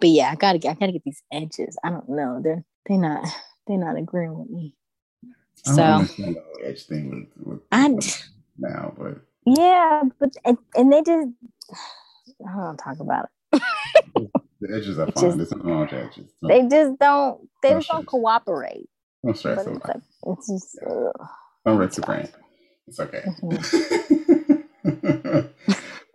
But 0.00 0.08
yeah, 0.08 0.30
I 0.30 0.34
gotta 0.36 0.58
get 0.58 0.70
I 0.70 0.74
gotta 0.74 0.92
get 0.92 1.04
these 1.04 1.22
edges. 1.32 1.76
I 1.84 1.90
don't 1.90 2.08
know. 2.08 2.40
They're 2.42 2.64
they're 2.86 2.98
not 2.98 3.26
they're 3.66 3.78
not 3.78 3.98
agreeing 3.98 4.38
with 4.38 4.48
me. 4.48 4.74
I 5.66 5.74
so 5.74 5.82
understand 5.82 6.36
the 6.36 6.66
edge 6.66 6.86
thing 6.86 7.28
with, 7.36 7.46
with 7.46 7.60
I, 7.72 7.88
now, 8.58 8.94
but 8.98 9.20
yeah, 9.46 10.02
but 10.18 10.34
and, 10.44 10.58
and 10.76 10.92
they 10.92 11.02
just 11.02 11.28
I 12.46 12.56
don't 12.56 12.76
talk 12.76 13.00
about 13.00 13.28
it. 13.52 13.62
the 14.60 14.76
edges 14.76 14.98
are 14.98 15.10
fine. 15.12 15.36
There's 15.36 15.52
nothing 15.52 15.66
wrong 15.66 15.80
with 15.82 15.92
edges. 15.92 16.30
they 16.42 16.68
just 16.68 16.98
don't 16.98 17.48
they 17.62 17.72
just 17.74 17.88
don't 17.88 18.06
cooperate. 18.06 18.88
Don't 19.24 19.36
stress 19.36 19.66
it's, 19.66 19.84
like, 19.84 19.96
it's 20.26 20.48
just 20.48 20.78
uh, 20.86 21.12
don't 21.66 21.78
rip 21.78 21.96
your 21.96 22.06
brain. 22.06 22.28
It's 22.86 23.00
okay. 23.00 23.24
Mm-hmm. 23.42 25.40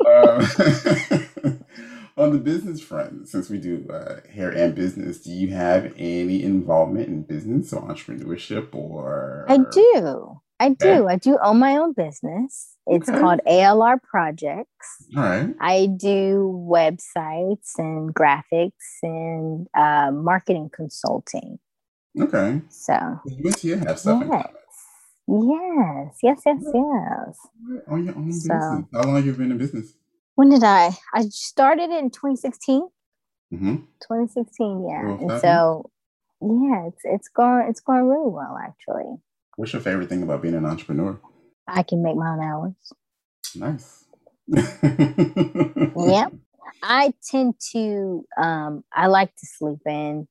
Um, 0.06 0.42
on 2.18 2.32
the 2.32 2.40
business 2.40 2.82
front, 2.82 3.28
since 3.30 3.50
we 3.50 3.58
do 3.58 3.88
uh, 3.90 4.22
hair 4.32 4.52
and 4.52 4.76
business, 4.76 5.20
do 5.20 5.32
you 5.32 5.50
have 5.50 5.94
any 5.98 6.44
involvement 6.44 7.08
in 7.08 7.24
business 7.24 7.74
or 7.74 7.82
entrepreneurship 7.84 8.76
or? 8.76 9.46
I 9.48 9.58
do. 9.58 10.33
I 10.64 10.70
do. 10.70 11.08
I 11.08 11.18
do 11.18 11.38
own 11.44 11.60
my 11.60 11.76
own 11.78 11.94
business. 11.94 12.78
It's 12.88 13.10
okay. 13.10 13.20
called 13.20 13.42
ALR 13.46 14.02
Projects. 14.02 15.06
All 15.16 15.24
right. 15.24 15.54
I 15.60 15.88
do 15.88 16.66
websites 16.70 17.78
and 17.78 18.14
graphics 18.14 18.72
and 19.02 19.68
uh, 19.78 20.12
marketing 20.12 20.70
consulting. 20.74 21.60
Okay. 22.20 22.62
So 22.70 23.20
you 23.62 23.78
have 23.78 24.00
stuff 24.00 24.24
yes. 24.30 24.48
Yes, 25.28 26.18
yes, 26.22 26.42
yes, 26.46 26.62
yes. 26.74 27.84
On 27.88 28.06
your 28.06 28.16
own 28.16 28.28
business. 28.28 28.86
How 28.94 29.04
long 29.04 29.16
have 29.16 29.26
you 29.26 29.34
been 29.34 29.52
in 29.52 29.58
business? 29.58 29.94
When 30.36 30.50
did 30.50 30.64
I? 30.64 30.92
I 31.14 31.24
started 31.30 31.90
in 31.90 32.10
2016. 32.10 32.88
Mm-hmm. 33.54 33.76
2016, 33.76 34.86
yeah. 34.88 35.06
Well, 35.06 35.32
and 35.32 35.42
so, 35.42 35.92
yeah, 36.42 36.88
it's 36.88 37.02
it's 37.04 37.28
going 37.30 37.68
it's 37.70 37.80
going 37.80 38.04
really 38.08 38.32
well 38.32 38.58
actually. 38.62 39.16
What's 39.56 39.74
your 39.74 39.82
favorite 39.82 40.10
thing 40.10 40.24
about 40.24 40.42
being 40.42 40.56
an 40.56 40.66
entrepreneur? 40.66 41.20
I 41.68 41.84
can 41.84 42.04
make 42.04 42.16
my 42.16 42.34
own 42.34 42.42
hours. 42.42 42.74
Nice. 43.56 44.06
yep. 44.48 46.34
I 46.82 47.14
tend 47.30 47.56
to 47.72 48.26
um 48.38 48.84
I 48.92 49.08
like 49.08 49.36
to 49.36 49.46
sleep 49.46 49.80
in, 49.86 50.28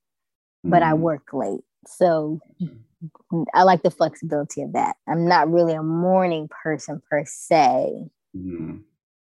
but 0.62 0.82
mm-hmm. 0.82 0.90
I 0.90 0.94
work 0.94 1.28
late. 1.32 1.62
So 1.86 2.40
I 3.54 3.62
like 3.62 3.82
the 3.82 3.90
flexibility 3.90 4.62
of 4.62 4.74
that. 4.74 4.96
I'm 5.08 5.26
not 5.26 5.50
really 5.50 5.72
a 5.74 5.82
morning 5.82 6.48
person 6.62 7.00
per 7.08 7.24
se. 7.24 7.90
Mm-hmm. 8.36 8.78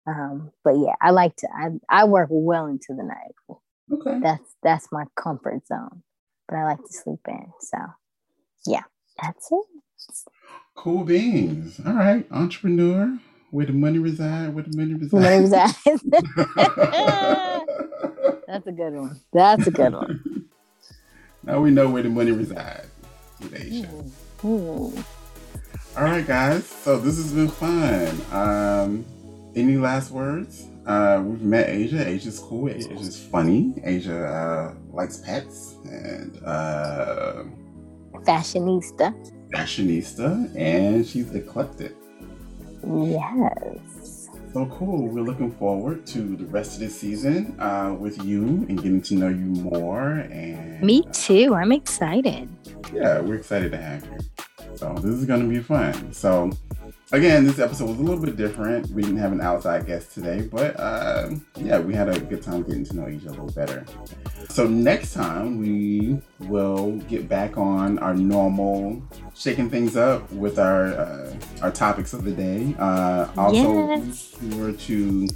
Um, 0.06 0.52
but 0.64 0.78
yeah, 0.78 0.94
I 1.02 1.10
like 1.10 1.36
to 1.36 1.48
I, 1.54 2.02
I 2.02 2.04
work 2.04 2.28
well 2.30 2.66
into 2.66 2.94
the 2.94 3.04
night. 3.04 3.58
Okay. 3.92 4.20
That's 4.20 4.54
that's 4.62 4.88
my 4.90 5.04
comfort 5.16 5.66
zone. 5.66 6.02
But 6.48 6.56
I 6.56 6.64
like 6.64 6.78
to 6.78 6.92
sleep 6.92 7.20
in. 7.28 7.52
So 7.60 7.78
yeah, 8.66 8.84
that's 9.20 9.52
it. 9.52 9.77
Cool 10.74 11.04
beans. 11.04 11.80
All 11.84 11.94
right. 11.94 12.26
Entrepreneur. 12.30 13.18
Where 13.50 13.64
the 13.64 13.72
money 13.72 13.98
reside, 13.98 14.54
where 14.54 14.64
the 14.64 14.76
money 14.76 14.92
reside. 15.00 15.22
Money 15.22 15.40
resides. 15.40 15.78
that's 18.46 18.66
a 18.66 18.72
good 18.72 18.92
one. 18.92 19.18
That's 19.32 19.66
a 19.66 19.70
good 19.70 19.94
one. 19.94 20.44
now 21.44 21.60
we 21.60 21.70
know 21.70 21.88
where 21.88 22.02
the 22.02 22.10
money 22.10 22.30
resides 22.30 22.88
with 23.40 23.54
Asia. 23.54 23.88
Mm. 24.42 25.04
All 25.96 26.04
right, 26.04 26.26
guys. 26.26 26.66
So 26.66 26.98
this 26.98 27.16
has 27.16 27.32
been 27.32 27.48
fun. 27.48 28.20
Um, 28.30 29.06
any 29.56 29.78
last 29.78 30.10
words? 30.10 30.66
Uh, 30.86 31.22
we've 31.24 31.40
met 31.42 31.70
Asia. 31.70 32.06
Asia's 32.06 32.38
cool. 32.38 32.68
Asia's 32.68 33.18
funny. 33.18 33.74
Asia 33.82 34.26
uh, 34.26 34.74
likes 34.92 35.16
pets 35.18 35.74
and 35.84 36.38
uh, 36.44 37.44
fashionista. 38.24 39.14
Fashionista, 39.52 40.54
and 40.56 41.06
she's 41.06 41.34
eclectic. 41.34 41.94
Yes. 42.86 44.28
So 44.52 44.66
cool. 44.66 45.08
We're 45.08 45.24
looking 45.24 45.52
forward 45.52 46.06
to 46.08 46.36
the 46.36 46.46
rest 46.46 46.74
of 46.74 46.80
the 46.80 46.90
season 46.90 47.58
uh, 47.60 47.94
with 47.98 48.24
you 48.24 48.66
and 48.68 48.76
getting 48.76 49.02
to 49.02 49.14
know 49.14 49.28
you 49.28 49.62
more. 49.62 50.10
And 50.30 50.80
me 50.82 51.04
uh, 51.06 51.12
too. 51.12 51.54
I'm 51.54 51.72
excited 51.72 52.48
yeah, 52.92 53.20
we're 53.20 53.36
excited 53.36 53.72
to 53.72 53.78
have 53.78 54.04
you. 54.04 54.18
So 54.76 54.94
this 54.94 55.14
is 55.14 55.24
going 55.24 55.42
to 55.42 55.48
be 55.48 55.60
fun. 55.60 56.12
So 56.12 56.50
again, 57.12 57.46
this 57.46 57.58
episode 57.58 57.88
was 57.88 57.98
a 57.98 58.02
little 58.02 58.22
bit 58.22 58.36
different. 58.36 58.88
We 58.90 59.02
didn't 59.02 59.18
have 59.18 59.32
an 59.32 59.40
outside 59.40 59.86
guest 59.86 60.12
today, 60.12 60.42
but 60.42 60.78
uh, 60.78 61.30
yeah, 61.56 61.78
we 61.78 61.94
had 61.94 62.08
a 62.08 62.18
good 62.18 62.42
time 62.42 62.62
getting 62.62 62.84
to 62.84 62.96
know 62.96 63.08
each 63.08 63.26
other 63.26 63.40
a 63.40 63.44
little 63.44 63.52
better. 63.52 63.84
So 64.48 64.66
next 64.66 65.14
time 65.14 65.58
we 65.58 66.20
will 66.40 66.96
get 67.08 67.28
back 67.28 67.56
on 67.56 67.98
our 67.98 68.14
normal 68.14 69.02
shaking 69.34 69.70
things 69.70 69.96
up 69.96 70.30
with 70.32 70.58
our 70.58 70.86
uh, 70.86 71.34
our 71.62 71.70
topics 71.70 72.12
of 72.12 72.24
the 72.24 72.32
day. 72.32 72.74
Uh, 72.78 73.28
also, 73.36 73.88
yes. 73.88 74.34
be 74.34 74.50
sure 74.50 74.72
to 74.72 75.28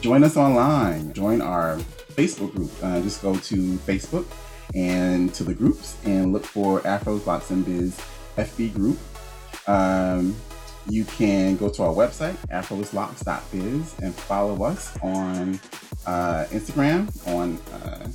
join 0.00 0.24
us 0.24 0.36
online. 0.36 1.12
Join 1.12 1.40
our 1.40 1.76
Facebook 2.14 2.54
group. 2.54 2.70
Uh, 2.82 3.00
just 3.00 3.22
go 3.22 3.36
to 3.36 3.56
Facebook 3.78 4.26
and 4.74 5.32
to 5.34 5.44
the 5.44 5.54
groups 5.54 5.96
and 6.04 6.32
look 6.32 6.44
for 6.44 6.80
Afros 6.80 7.26
Locks 7.26 7.50
and 7.50 7.64
Biz 7.64 7.98
FB 8.36 8.74
group. 8.74 8.98
Um, 9.68 10.36
you 10.88 11.04
can 11.04 11.56
go 11.56 11.68
to 11.68 11.82
our 11.82 11.92
website, 11.92 12.36
afroslocks.biz, 12.48 13.98
and 14.00 14.14
follow 14.14 14.64
us 14.64 14.96
on 15.02 15.60
uh, 16.06 16.44
Instagram, 16.50 17.08
on 17.34 17.58
uh, 17.74 18.06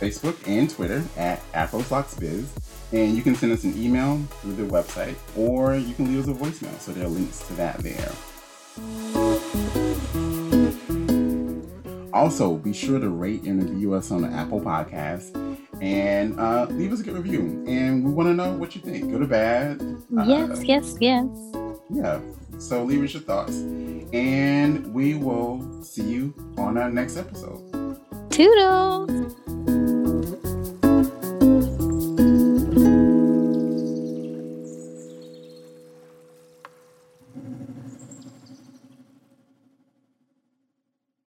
Facebook, 0.00 0.36
and 0.46 0.70
Twitter 0.70 1.02
at 1.16 1.40
afroslocksbiz. 1.52 2.46
And 2.92 3.16
you 3.16 3.22
can 3.22 3.34
send 3.34 3.52
us 3.52 3.64
an 3.64 3.76
email 3.76 4.18
through 4.40 4.54
the 4.54 4.62
website, 4.62 5.16
or 5.36 5.74
you 5.74 5.94
can 5.94 6.06
leave 6.06 6.26
us 6.26 6.28
a 6.28 6.38
voicemail. 6.38 6.78
So 6.80 6.92
there 6.92 7.04
are 7.04 7.08
links 7.08 7.46
to 7.48 7.54
that 7.54 7.78
there. 7.78 8.12
Also, 12.12 12.56
be 12.56 12.72
sure 12.72 12.98
to 12.98 13.10
rate 13.10 13.42
and 13.42 13.62
review 13.62 13.94
us 13.94 14.10
on 14.10 14.22
the 14.22 14.28
Apple 14.28 14.60
Podcast 14.60 15.36
and 15.80 16.38
uh, 16.40 16.66
leave 16.70 16.92
us 16.92 17.00
a 17.00 17.02
good 17.04 17.14
review. 17.14 17.64
And 17.68 18.04
we 18.04 18.12
want 18.12 18.28
to 18.28 18.34
know 18.34 18.52
what 18.52 18.74
you 18.74 18.80
think, 18.80 19.10
good 19.10 19.22
or 19.22 19.26
bad. 19.26 19.80
Yes, 20.24 20.58
uh, 20.58 20.62
yes, 20.62 20.96
yes. 21.00 21.26
Yeah, 21.90 22.20
So 22.58 22.84
leave 22.84 23.02
us 23.02 23.14
your 23.14 23.22
thoughts, 23.22 23.56
and 24.12 24.92
we 24.92 25.14
will 25.14 25.82
see 25.82 26.02
you 26.02 26.34
on 26.58 26.76
our 26.76 26.90
next 26.90 27.16
episode. 27.16 27.98
Toodles. 28.30 29.34